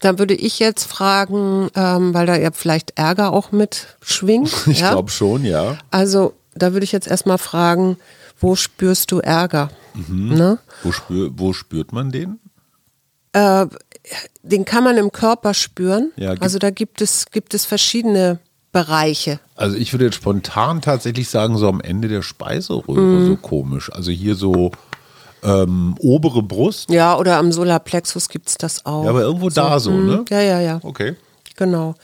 [0.00, 4.52] Dann würde ich jetzt fragen, ähm, weil da ja vielleicht Ärger auch mit schwingt.
[4.66, 4.90] Ich ja?
[4.90, 5.78] glaube schon, ja.
[5.92, 7.96] Also, da würde ich jetzt erstmal fragen,
[8.40, 9.70] wo spürst du Ärger?
[9.94, 10.34] Mhm.
[10.34, 10.58] Ne?
[10.82, 12.40] Wo, spür, wo spürt man den?
[13.32, 13.66] Äh,
[14.42, 16.10] den kann man im Körper spüren.
[16.16, 18.40] Ja, also da gibt es, gibt es verschiedene
[18.72, 19.38] Bereiche.
[19.54, 23.92] Also ich würde jetzt spontan tatsächlich sagen, so am Ende der Speiseröhre, so komisch.
[23.92, 24.72] Also hier so
[25.42, 26.90] ähm, obere Brust.
[26.90, 29.04] Ja, oder am Solarplexus gibt es das auch.
[29.04, 30.18] Ja, aber irgendwo da so, ne?
[30.18, 30.24] mhm.
[30.30, 30.80] Ja, ja, ja.
[30.82, 31.16] Okay.
[31.56, 31.94] Genau.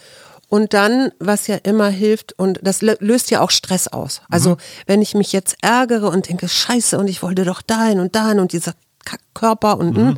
[0.51, 4.23] Und dann, was ja immer hilft, und das lö- löst ja auch Stress aus.
[4.31, 8.15] Also, wenn ich mich jetzt ärgere und denke, scheiße, und ich wollte doch dahin und
[8.15, 10.17] dahin und dieser Stresskörper und mhm.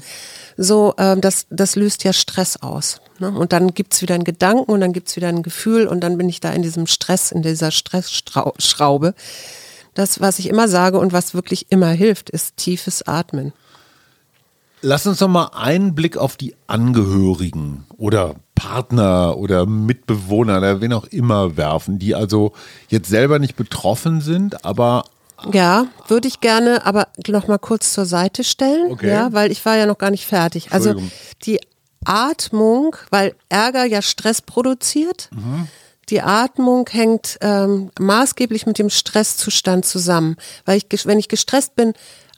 [0.57, 3.01] so, äh, das, das löst ja Stress aus.
[3.21, 3.31] Ne?
[3.31, 6.29] Und dann gibt's wieder einen Gedanken und dann gibt's wieder ein Gefühl und dann bin
[6.29, 9.15] ich da in diesem Stress, in dieser Stressschraube.
[9.95, 13.53] Das, was ich immer sage und was wirklich immer hilft, ist tiefes Atmen.
[14.83, 20.95] Lass uns noch mal einen Blick auf die Angehörigen oder Partner oder Mitbewohner oder wen
[20.95, 22.53] auch immer werfen, die also
[22.89, 25.05] jetzt selber nicht betroffen sind, aber
[25.53, 29.09] ja, würde ich gerne, aber noch mal kurz zur Seite stellen, okay.
[29.09, 30.73] ja, weil ich war ja noch gar nicht fertig.
[30.73, 30.95] Also
[31.45, 31.61] die
[32.05, 35.29] Atmung, weil Ärger ja Stress produziert.
[35.33, 35.69] Mhm.
[36.09, 41.93] Die Atmung hängt ähm, maßgeblich mit dem Stresszustand zusammen, weil ich, wenn ich gestresst bin,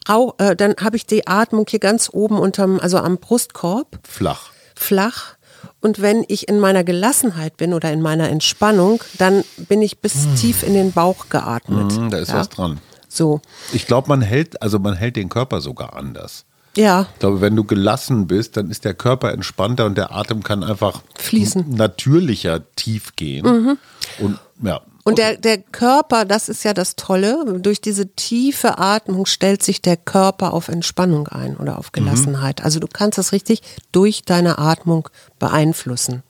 [0.09, 3.99] rau, äh, dann habe ich die Atmung hier ganz oben unterm, also am Brustkorb.
[4.07, 4.51] Flach.
[4.75, 5.37] Flach.
[5.81, 10.25] Und wenn ich in meiner Gelassenheit bin oder in meiner Entspannung, dann bin ich bis
[10.25, 10.37] hm.
[10.37, 11.93] tief in den Bauch geatmet.
[11.93, 12.37] Hm, da ist ja?
[12.37, 12.81] was dran.
[13.09, 13.41] So.
[13.73, 16.45] Ich glaube, man hält, also man hält den Körper sogar anders.
[16.77, 17.09] Ja.
[17.13, 20.65] Ich glaube, wenn du gelassen bist, dann ist der Körper entspannter und der Atem kann
[20.65, 21.71] einfach fließen.
[21.71, 23.47] Natürlicher tief gehen.
[23.47, 23.79] Mhm.
[24.19, 24.81] Und ja.
[25.05, 25.33] Und okay.
[25.33, 29.97] der, der Körper, das ist ja das Tolle, durch diese tiefe Atmung stellt sich der
[29.97, 32.61] Körper auf Entspannung ein oder auf Gelassenheit.
[32.61, 32.65] Mhm.
[32.65, 35.09] Also du kannst das richtig durch deine Atmung
[35.41, 36.23] beeinflussen.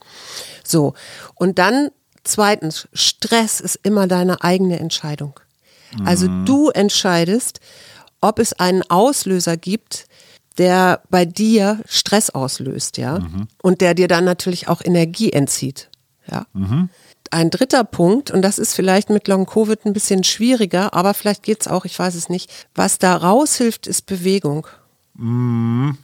[0.64, 0.94] So.
[1.34, 1.90] Und dann
[2.24, 5.38] zweitens, Stress ist immer deine eigene Entscheidung.
[6.06, 6.46] Also mhm.
[6.46, 7.60] du entscheidest,
[8.22, 10.06] ob es einen Auslöser gibt,
[10.58, 13.48] der bei dir Stress auslöst, ja, mhm.
[13.62, 15.90] und der dir dann natürlich auch Energie entzieht,
[16.30, 16.46] ja.
[16.52, 16.88] Mhm
[17.32, 21.42] ein dritter Punkt, und das ist vielleicht mit Long Covid ein bisschen schwieriger, aber vielleicht
[21.42, 22.50] geht es auch, ich weiß es nicht.
[22.74, 24.66] Was da raushilft, ist Bewegung.
[25.14, 25.96] Mhm.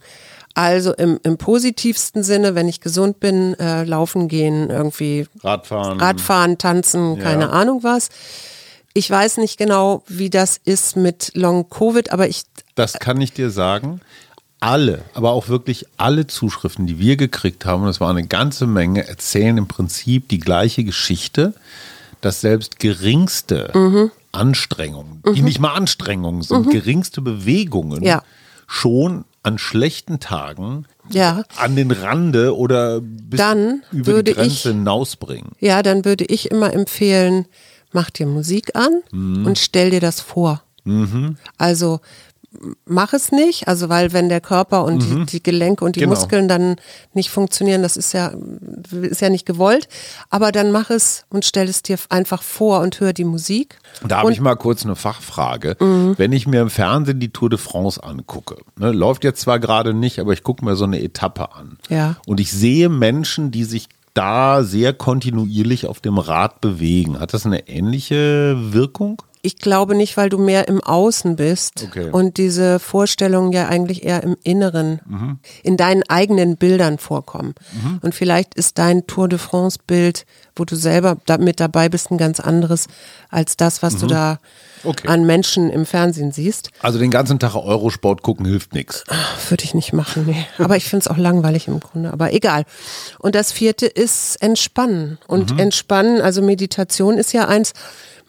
[0.55, 6.57] Also im, im positivsten Sinne, wenn ich gesund bin, äh, laufen gehen, irgendwie Radfahren, Radfahren
[6.57, 7.23] tanzen, ja.
[7.23, 8.09] keine Ahnung was.
[8.93, 12.43] Ich weiß nicht genau, wie das ist mit Long Covid, aber ich.
[12.73, 14.01] Das kann ich dir sagen
[14.59, 18.67] alle, aber auch wirklich alle Zuschriften, die wir gekriegt haben, und das war eine ganze
[18.67, 21.53] Menge, erzählen im Prinzip die gleiche Geschichte,
[22.21, 24.11] dass selbst geringste mhm.
[24.31, 25.33] Anstrengungen, mhm.
[25.33, 26.71] die nicht mal Anstrengungen sind, mhm.
[26.71, 28.23] geringste Bewegungen ja.
[28.67, 31.43] schon an schlechten Tagen ja.
[31.57, 35.51] an den Rande oder bis dann über die Grenze ich, hinausbringen.
[35.59, 37.45] Ja, dann würde ich immer empfehlen,
[37.93, 39.45] mach dir Musik an mhm.
[39.45, 40.61] und stell dir das vor.
[40.83, 41.37] Mhm.
[41.57, 42.01] Also
[42.85, 45.25] mach es nicht, also weil wenn der Körper und mhm.
[45.25, 46.13] die, die, Gelenke und die genau.
[46.13, 46.77] Muskeln dann
[47.13, 48.33] nicht funktionieren, das ist ja,
[49.01, 49.87] ist ja nicht gewollt,
[50.29, 53.77] aber dann mach es und stell es dir einfach vor und hör die Musik.
[54.07, 55.77] Da habe ich mal kurz eine Fachfrage.
[55.79, 56.15] Mhm.
[56.17, 59.93] Wenn ich mir im Fernsehen die Tour de France angucke, ne, läuft jetzt zwar gerade
[59.93, 61.77] nicht, aber ich gucke mir so eine Etappe an.
[61.89, 62.15] Ja.
[62.25, 67.19] Und ich sehe Menschen, die sich da sehr kontinuierlich auf dem Rad bewegen.
[67.19, 69.21] Hat das eine ähnliche Wirkung?
[69.41, 72.09] Ich glaube nicht, weil du mehr im Außen bist okay.
[72.11, 75.39] und diese Vorstellungen ja eigentlich eher im Inneren, mhm.
[75.63, 77.55] in deinen eigenen Bildern vorkommen.
[77.71, 77.99] Mhm.
[78.01, 80.25] Und vielleicht ist dein Tour de France Bild,
[80.57, 82.87] wo du selber da mit dabei bist, ein ganz anderes
[83.29, 83.99] als das, was mhm.
[83.99, 84.39] du da
[84.83, 85.07] okay.
[85.07, 86.71] an Menschen im Fernsehen siehst.
[86.81, 89.05] Also den ganzen Tag Eurosport gucken hilft nichts.
[89.47, 90.45] Würde ich nicht machen, nee.
[90.57, 92.11] Aber ich finde es auch langweilig im Grunde.
[92.11, 92.65] Aber egal.
[93.19, 95.17] Und das vierte ist Entspannen.
[95.27, 95.59] Und mhm.
[95.59, 97.73] Entspannen, also Meditation ist ja eins,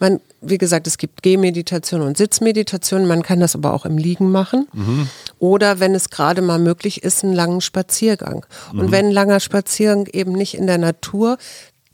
[0.00, 3.06] man, wie gesagt, es gibt Gehmeditation und Sitzmeditation.
[3.06, 4.66] Man kann das aber auch im Liegen machen.
[4.72, 5.08] Mhm.
[5.38, 8.46] Oder wenn es gerade mal möglich ist, einen langen Spaziergang.
[8.72, 8.92] Und mhm.
[8.92, 11.38] wenn ein langer Spaziergang eben nicht in der Natur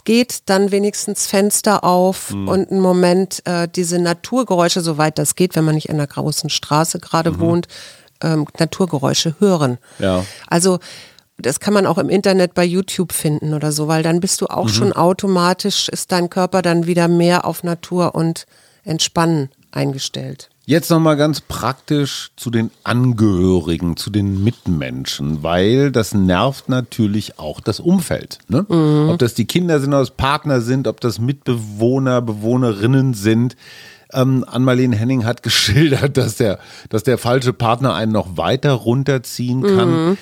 [0.05, 2.49] geht, dann wenigstens Fenster auf mhm.
[2.49, 6.49] und einen Moment äh, diese Naturgeräusche, soweit das geht, wenn man nicht in einer großen
[6.49, 7.41] Straße gerade mhm.
[7.41, 7.69] wohnt,
[8.23, 9.79] ähm, Naturgeräusche hören.
[9.99, 10.25] Ja.
[10.47, 10.79] Also
[11.39, 14.47] das kann man auch im Internet bei YouTube finden oder so, weil dann bist du
[14.47, 14.71] auch mhm.
[14.71, 18.47] schon automatisch, ist dein Körper dann wieder mehr auf Natur und
[18.85, 20.49] Entspannen eingestellt.
[20.69, 27.61] Jetzt nochmal ganz praktisch zu den Angehörigen, zu den Mitmenschen, weil das nervt natürlich auch
[27.61, 28.39] das Umfeld.
[28.49, 28.67] Ne?
[28.69, 29.11] Mhm.
[29.11, 33.57] Ob das die Kinder sind, ob das Partner sind, ob das Mitbewohner, Bewohnerinnen sind.
[34.13, 39.63] Ähm, Ann-Marlene Henning hat geschildert, dass der, dass der falsche Partner einen noch weiter runterziehen
[39.63, 39.91] kann.
[39.91, 40.19] Mhm.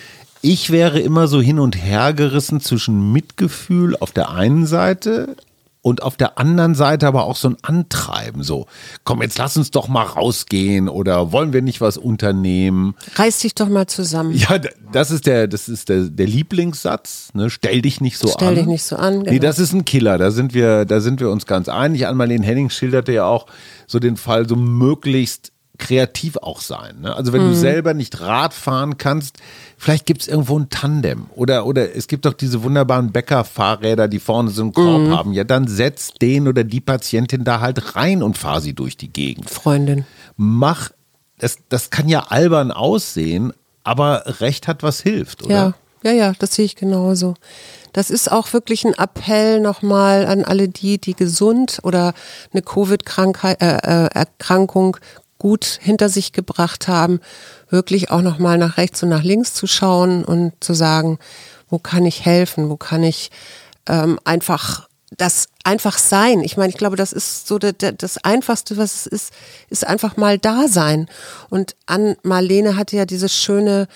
[0.47, 5.37] Ich wäre immer so hin und her gerissen zwischen Mitgefühl auf der einen Seite
[5.81, 8.67] und auf der anderen Seite aber auch so ein Antreiben, so,
[9.05, 12.95] komm, jetzt lass uns doch mal rausgehen oder wollen wir nicht was unternehmen?
[13.15, 14.33] Reiß dich doch mal zusammen.
[14.33, 14.61] Ja,
[14.93, 17.49] das ist der, das ist der, der Lieblingssatz, ne?
[17.49, 18.53] Stell dich nicht so Stell an.
[18.53, 19.21] Stell dich nicht so an.
[19.21, 19.31] Genau.
[19.31, 22.07] Nee, das ist ein Killer, da sind wir, da sind wir uns ganz einig.
[22.07, 23.47] Anmalene Henning schilderte ja auch
[23.87, 27.01] so den Fall, so möglichst kreativ auch sein.
[27.01, 27.15] Ne?
[27.15, 27.51] Also wenn mhm.
[27.51, 29.39] du selber nicht Rad fahren kannst,
[29.85, 34.19] vielleicht gibt es irgendwo ein Tandem oder, oder es gibt doch diese wunderbaren Bäckerfahrräder, die
[34.19, 35.11] vorne so einen Korb mhm.
[35.11, 35.35] haben.
[35.35, 39.13] Ja, dann setz den oder die Patientin da halt rein und fahr sie durch die
[39.13, 39.51] Gegend.
[39.51, 40.07] Freundin.
[40.39, 40.89] Mach,
[41.39, 45.55] das, das kann ja albern aussehen, Aber Recht hat, was hilft, oder?
[45.55, 47.35] Ja, ja, ja, das sehe ich genauso.
[47.93, 52.15] Das ist auch wirklich ein Appell nochmal an alle die, die gesund oder
[52.53, 55.01] eine Covid-Erkrankung äh,
[55.45, 57.21] gut hinter sich gebracht haben,
[57.69, 61.19] wirklich auch nochmal nach rechts und nach links zu schauen und zu sagen,
[61.69, 63.31] wo kann ich helfen, wo kann ich
[63.87, 66.41] ähm, einfach das einfach sein.
[66.41, 69.35] Ich meine, ich glaube, das ist so das, das Einfachste, was es ist,
[69.69, 71.09] ist einfach mal da sein.
[71.51, 73.87] Und an Marlene hatte ja dieses schöne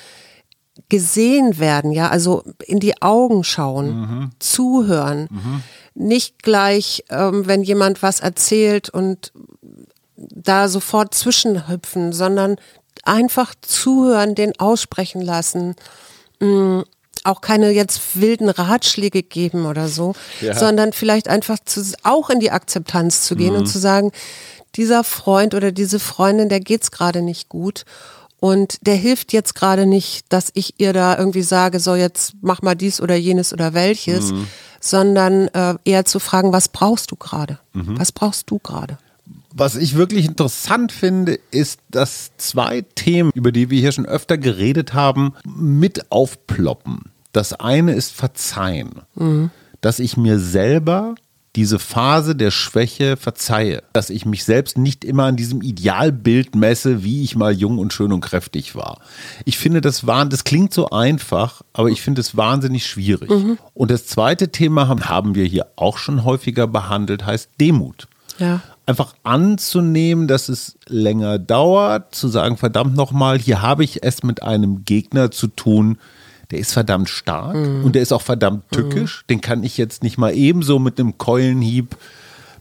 [0.90, 4.30] gesehen werden, ja, also in die Augen schauen, mhm.
[4.38, 5.62] zuhören, mhm.
[5.94, 9.32] nicht gleich, ähm, wenn jemand was erzählt und
[10.18, 12.56] da sofort zwischenhüpfen, sondern
[13.04, 15.76] einfach zuhören, den aussprechen lassen.
[16.40, 16.80] Mm,
[17.24, 20.54] auch keine jetzt wilden Ratschläge geben oder so, ja.
[20.54, 23.60] sondern vielleicht einfach zu, auch in die Akzeptanz zu gehen mhm.
[23.60, 24.12] und zu sagen,
[24.76, 27.84] dieser Freund oder diese Freundin, der geht's gerade nicht gut
[28.40, 32.62] und der hilft jetzt gerade nicht, dass ich ihr da irgendwie sage, so jetzt mach
[32.62, 34.46] mal dies oder jenes oder welches, mhm.
[34.80, 37.58] sondern äh, eher zu fragen, was brauchst du gerade?
[37.72, 37.98] Mhm.
[37.98, 38.98] Was brauchst du gerade?
[39.54, 44.36] Was ich wirklich interessant finde, ist, dass zwei Themen, über die wir hier schon öfter
[44.36, 47.12] geredet haben, mit aufploppen.
[47.32, 49.50] Das eine ist Verzeihen, mhm.
[49.80, 51.14] dass ich mir selber
[51.56, 57.02] diese Phase der Schwäche verzeihe, dass ich mich selbst nicht immer an diesem Idealbild messe,
[57.02, 59.00] wie ich mal jung und schön und kräftig war.
[59.44, 63.30] Ich finde das war, das klingt so einfach, aber ich finde es wahnsinnig schwierig.
[63.30, 63.58] Mhm.
[63.74, 68.08] Und das zweite Thema haben wir hier auch schon häufiger behandelt, heißt Demut.
[68.38, 68.62] Ja.
[68.88, 74.42] Einfach anzunehmen, dass es länger dauert, zu sagen, verdammt nochmal, hier habe ich es mit
[74.42, 75.98] einem Gegner zu tun,
[76.50, 77.84] der ist verdammt stark mhm.
[77.84, 79.22] und der ist auch verdammt tückisch.
[79.22, 79.26] Mhm.
[79.28, 81.96] Den kann ich jetzt nicht mal ebenso mit einem Keulenhieb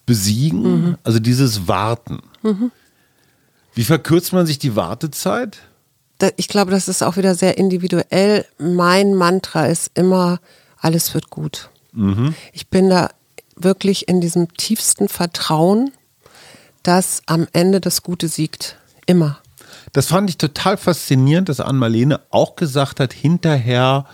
[0.05, 0.61] besiegen.
[0.63, 0.97] Mhm.
[1.03, 2.19] Also dieses Warten.
[2.41, 2.71] Mhm.
[3.73, 5.59] Wie verkürzt man sich die Wartezeit?
[6.35, 8.43] Ich glaube, das ist auch wieder sehr individuell.
[8.57, 10.39] Mein Mantra ist immer,
[10.79, 11.69] alles wird gut.
[11.93, 12.33] Mhm.
[12.51, 13.11] Ich bin da
[13.55, 15.91] wirklich in diesem tiefsten Vertrauen,
[16.87, 18.77] dass am Ende das Gute siegt.
[19.05, 19.39] Immer.
[19.91, 24.05] Das fand ich total faszinierend, dass Ann-Marlene auch gesagt hat, hinterher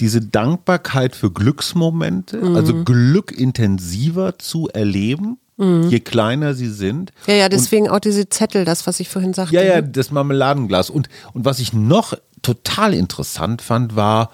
[0.00, 2.56] diese Dankbarkeit für Glücksmomente, mhm.
[2.56, 5.88] also Glück intensiver zu erleben, mhm.
[5.88, 7.12] je kleiner sie sind.
[7.28, 9.54] Ja, ja, deswegen und, auch diese Zettel, das, was ich vorhin sagte.
[9.54, 9.88] Ja, ja, ne?
[9.88, 10.90] das Marmeladenglas.
[10.90, 14.30] Und, und was ich noch total interessant fand, war,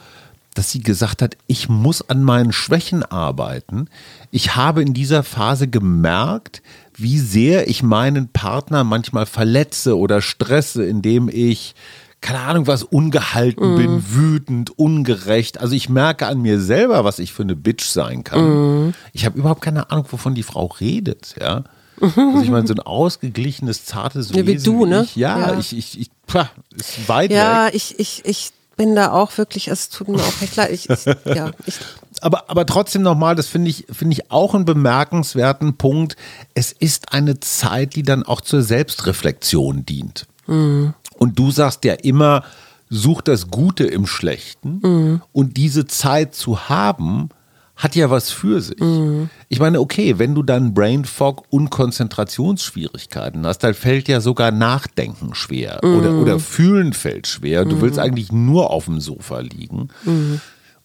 [0.56, 3.88] dass sie gesagt hat, ich muss an meinen Schwächen arbeiten.
[4.30, 6.62] Ich habe in dieser Phase gemerkt,
[6.96, 11.74] wie sehr ich meinen Partner manchmal verletze oder stresse, indem ich
[12.20, 13.76] keine Ahnung was, ungehalten mm.
[13.76, 15.60] bin, wütend, ungerecht.
[15.60, 18.88] Also ich merke an mir selber, was ich für eine Bitch sein kann.
[18.88, 18.94] Mm.
[19.12, 21.64] Ich habe überhaupt keine Ahnung, wovon die Frau redet, ja.
[22.00, 25.04] Also ich meine, so ein ausgeglichenes, zartes ja, wie du, ne?
[25.04, 27.44] Ich, ja, ja, ich, ich, ich pah, ist weit ja, weg.
[27.44, 30.70] Ja, ich, ich, ich bin da auch wirklich, es tut mir auch echt leid.
[30.70, 31.78] Ich, ich, ja, ich.
[32.22, 36.16] Aber, aber trotzdem nochmal, das finde ich, finde ich auch einen bemerkenswerten Punkt.
[36.54, 40.26] Es ist eine Zeit, die dann auch zur Selbstreflexion dient.
[40.46, 40.94] Mhm.
[41.18, 42.42] Und du sagst ja immer,
[42.88, 44.80] such das Gute im Schlechten.
[44.82, 45.22] Mhm.
[45.32, 47.28] Und diese Zeit zu haben,
[47.76, 48.80] hat ja was für sich.
[48.80, 49.28] Mhm.
[49.48, 54.50] Ich meine, okay, wenn du dann Brain Fog und Konzentrationsschwierigkeiten hast, dann fällt ja sogar
[54.50, 55.96] Nachdenken schwer mhm.
[55.98, 57.66] oder, oder Fühlen fällt schwer.
[57.66, 57.80] Du mhm.
[57.82, 59.88] willst eigentlich nur auf dem Sofa liegen.
[60.04, 60.40] Mhm.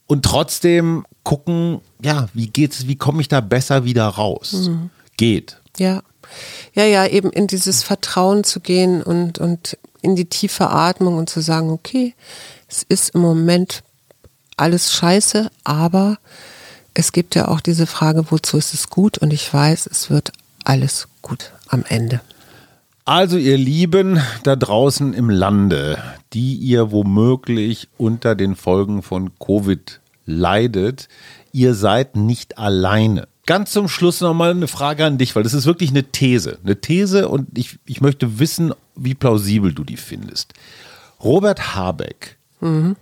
[0.05, 4.67] Und trotzdem gucken, ja, wie geht's, wie komme ich da besser wieder raus?
[4.67, 4.89] Mhm.
[5.15, 5.61] Geht.
[5.77, 6.03] Ja.
[6.73, 11.29] Ja, ja, eben in dieses Vertrauen zu gehen und, und in die tiefe Atmung und
[11.29, 12.15] zu sagen, okay,
[12.67, 13.83] es ist im Moment
[14.57, 16.17] alles scheiße, aber
[16.93, 19.17] es gibt ja auch diese Frage, wozu ist es gut?
[19.17, 20.31] Und ich weiß, es wird
[20.63, 22.21] alles gut am Ende.
[23.05, 25.97] Also ihr Lieben da draußen im Lande,
[26.33, 31.07] die ihr womöglich unter den Folgen von Covid leidet,
[31.51, 33.27] ihr seid nicht alleine.
[33.47, 36.59] Ganz zum Schluss nochmal eine Frage an dich, weil das ist wirklich eine These.
[36.63, 40.53] Eine These und ich, ich möchte wissen, wie plausibel du die findest.
[41.23, 42.95] Robert Habeck mhm.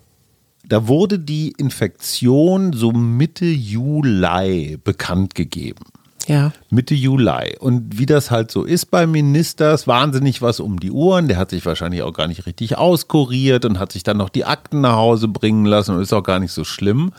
[0.69, 5.83] Da wurde die Infektion so Mitte Juli bekannt gegeben.
[6.27, 6.53] Ja.
[6.69, 7.57] Mitte Juli.
[7.59, 11.27] Und wie das halt so ist bei Ministers, wahnsinnig was um die Ohren.
[11.27, 14.45] Der hat sich wahrscheinlich auch gar nicht richtig auskuriert und hat sich dann noch die
[14.45, 17.13] Akten nach Hause bringen lassen und ist auch gar nicht so schlimm.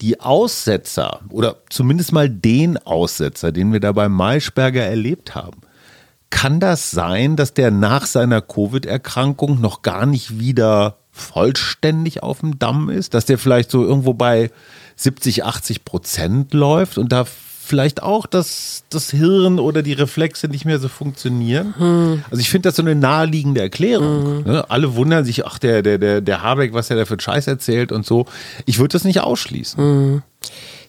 [0.00, 5.60] Die Aussetzer oder zumindest mal den Aussetzer, den wir da bei Maischberger erlebt haben,
[6.30, 12.58] kann das sein, dass der nach seiner Covid-Erkrankung noch gar nicht wieder vollständig auf dem
[12.58, 14.50] Damm ist, dass der vielleicht so irgendwo bei
[14.96, 17.26] 70, 80 Prozent läuft und da
[17.64, 21.74] vielleicht auch, dass das Hirn oder die Reflexe nicht mehr so funktionieren?
[21.78, 22.24] Hm.
[22.30, 24.44] Also ich finde das so eine naheliegende Erklärung.
[24.44, 24.52] Hm.
[24.52, 24.70] Ne?
[24.70, 27.92] Alle wundern sich, ach, der, der, der, der Habeck, was er da für Scheiß erzählt
[27.92, 28.26] und so.
[28.66, 29.78] Ich würde das nicht ausschließen.
[29.78, 30.22] Hm.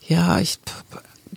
[0.07, 0.59] Ja, ich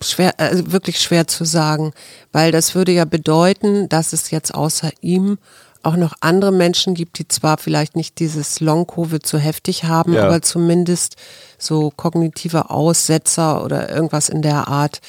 [0.03, 1.93] schwer, also wirklich schwer zu sagen,
[2.33, 5.39] weil das würde ja bedeuten, dass es jetzt außer ihm
[5.87, 10.27] auch noch andere Menschen gibt, die zwar vielleicht nicht dieses Long-Covid so heftig haben, ja.
[10.27, 11.17] aber zumindest
[11.59, 15.01] so kognitive Aussetzer oder irgendwas in der Art.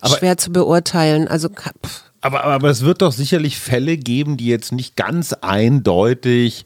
[0.00, 1.28] Aber schwer zu beurteilen.
[1.28, 1.48] Also
[2.20, 6.64] aber, aber es wird doch sicherlich Fälle geben, die jetzt nicht ganz eindeutig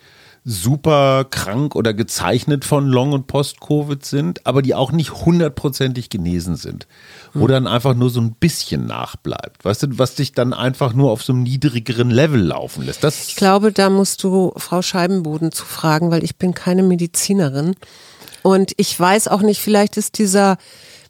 [0.49, 6.57] super krank oder gezeichnet von Long- und Post-Covid sind, aber die auch nicht hundertprozentig genesen
[6.57, 6.87] sind.
[7.35, 7.49] Wo hm.
[7.49, 9.63] dann einfach nur so ein bisschen nachbleibt.
[9.63, 13.05] Weißt du, was dich dann einfach nur auf so einem niedrigeren Level laufen lässt.
[13.05, 17.77] Das ich glaube, da musst du Frau Scheibenboden zu fragen, weil ich bin keine Medizinerin.
[18.43, 20.57] Und ich weiß auch nicht, vielleicht ist dieser,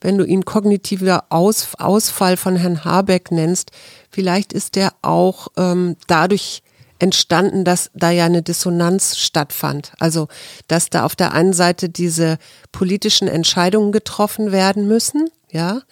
[0.00, 3.70] wenn du ihn kognitiver Aus, Ausfall von Herrn Habeck nennst,
[4.10, 6.62] vielleicht ist der auch ähm, dadurch
[6.98, 9.92] entstanden, dass da ja eine Dissonanz stattfand.
[9.98, 10.28] Also,
[10.66, 12.38] dass da auf der einen Seite diese
[12.72, 15.82] politischen Entscheidungen getroffen werden müssen, ja,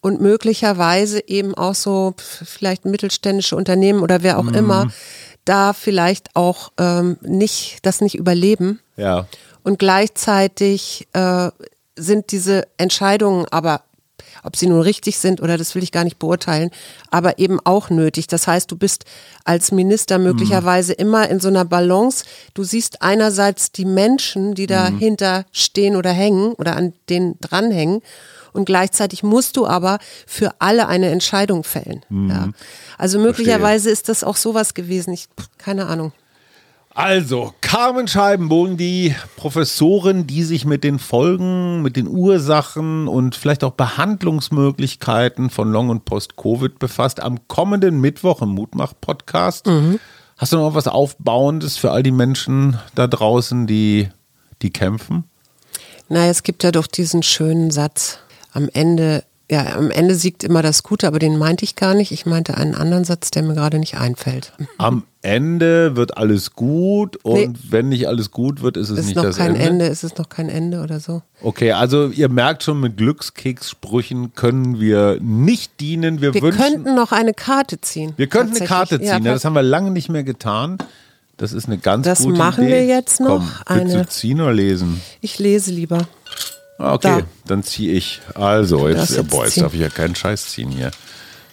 [0.00, 4.54] und möglicherweise eben auch so vielleicht mittelständische Unternehmen oder wer auch mhm.
[4.54, 4.92] immer
[5.44, 8.80] da vielleicht auch ähm, nicht das nicht überleben.
[8.96, 9.26] Ja.
[9.62, 11.50] Und gleichzeitig äh,
[11.96, 13.82] sind diese Entscheidungen aber
[14.42, 16.70] ob sie nun richtig sind oder das will ich gar nicht beurteilen,
[17.10, 18.26] aber eben auch nötig.
[18.26, 19.04] Das heißt, du bist
[19.44, 20.98] als Minister möglicherweise mhm.
[20.98, 22.24] immer in so einer Balance.
[22.54, 25.44] Du siehst einerseits die Menschen, die dahinter mhm.
[25.52, 28.02] stehen oder hängen oder an denen dranhängen.
[28.52, 32.04] Und gleichzeitig musst du aber für alle eine Entscheidung fällen.
[32.08, 32.30] Mhm.
[32.30, 32.48] Ja.
[32.98, 33.92] Also möglicherweise Verstehe.
[33.92, 35.12] ist das auch sowas gewesen.
[35.12, 35.28] Ich,
[35.58, 36.12] keine Ahnung.
[36.92, 43.62] Also, Carmen Scheibenbogen, die Professorin, die sich mit den Folgen, mit den Ursachen und vielleicht
[43.62, 49.66] auch Behandlungsmöglichkeiten von Long- und Post-Covid befasst, am kommenden Mittwoch im Mutmach-Podcast.
[49.66, 50.00] Mhm.
[50.36, 54.08] Hast du noch was Aufbauendes für all die Menschen da draußen, die,
[54.62, 55.24] die kämpfen?
[56.08, 58.18] Na, es gibt ja doch diesen schönen Satz.
[58.52, 62.12] Am Ende ja, am Ende siegt immer das Gute, aber den meinte ich gar nicht.
[62.12, 64.52] Ich meinte einen anderen Satz, der mir gerade nicht einfällt.
[64.78, 67.50] Am Ende wird alles gut und nee.
[67.68, 69.66] wenn nicht alles gut wird, ist es ist nicht noch das kein Ende.
[69.66, 69.86] Ende.
[69.86, 71.22] Ist es noch kein Ende oder so?
[71.42, 76.20] Okay, also ihr merkt schon, mit Glückskekssprüchen können wir nicht dienen.
[76.20, 78.12] Wir, wir wünschen, könnten noch eine Karte ziehen.
[78.16, 79.08] Wir könnten eine Karte ziehen.
[79.08, 80.78] Ja, ja, das haben wir lange nicht mehr getan.
[81.38, 82.38] Das ist eine ganz das gute Idee.
[82.38, 83.42] Das machen wir jetzt noch.
[83.66, 84.04] Komm, willst eine...
[84.04, 85.00] du ziehen oder lesen?
[85.20, 86.06] Ich lese lieber.
[86.80, 87.26] Ah, okay, da.
[87.46, 88.20] dann ziehe ich.
[88.34, 90.90] Also, jetzt, jetzt boah, jetzt darf ich ja keinen Scheiß ziehen hier.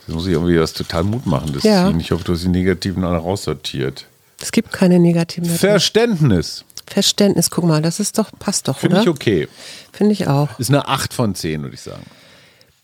[0.08, 1.88] Jetzt muss ich irgendwie was total mutmachendes ja.
[1.88, 2.00] ziehen.
[2.00, 4.06] Ich hoffe, du hast die Negativen alle raussortiert.
[4.40, 5.50] Es gibt keine negativen.
[5.50, 6.64] Verständnis.
[6.86, 9.50] Verständnis, guck mal, das ist doch, passt doch, Finde ich okay.
[9.92, 10.58] Finde ich auch.
[10.58, 12.06] Ist eine 8 von 10, würde ich sagen.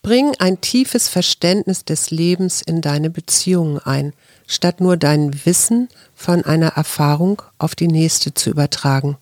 [0.02, 4.12] Bring ein tiefes Verständnis des Lebens in deine Beziehungen ein,
[4.46, 9.16] statt nur dein Wissen von einer Erfahrung auf die nächste zu übertragen.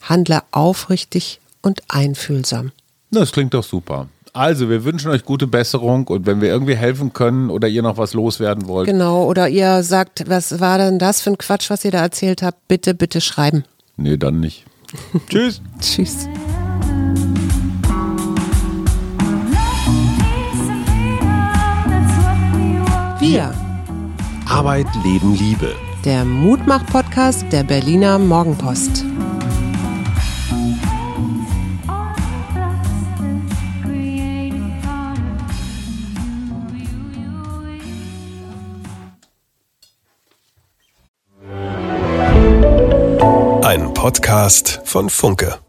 [0.00, 2.72] Handle aufrichtig und einfühlsam.
[3.10, 4.08] Das klingt doch super.
[4.34, 7.98] Also, wir wünschen euch gute Besserung und wenn wir irgendwie helfen können oder ihr noch
[7.98, 8.86] was loswerden wollt.
[8.86, 12.42] Genau, oder ihr sagt, was war denn das für ein Quatsch, was ihr da erzählt
[12.42, 13.64] habt, bitte, bitte schreiben.
[13.98, 14.64] Nee, dann nicht.
[15.28, 15.60] Tschüss.
[15.80, 16.26] Tschüss.
[23.20, 23.54] Wir.
[24.48, 25.74] Arbeit, Leben, Liebe.
[26.04, 29.04] Der Mutmach-Podcast der Berliner Morgenpost.
[44.02, 45.61] Podcast von Funke.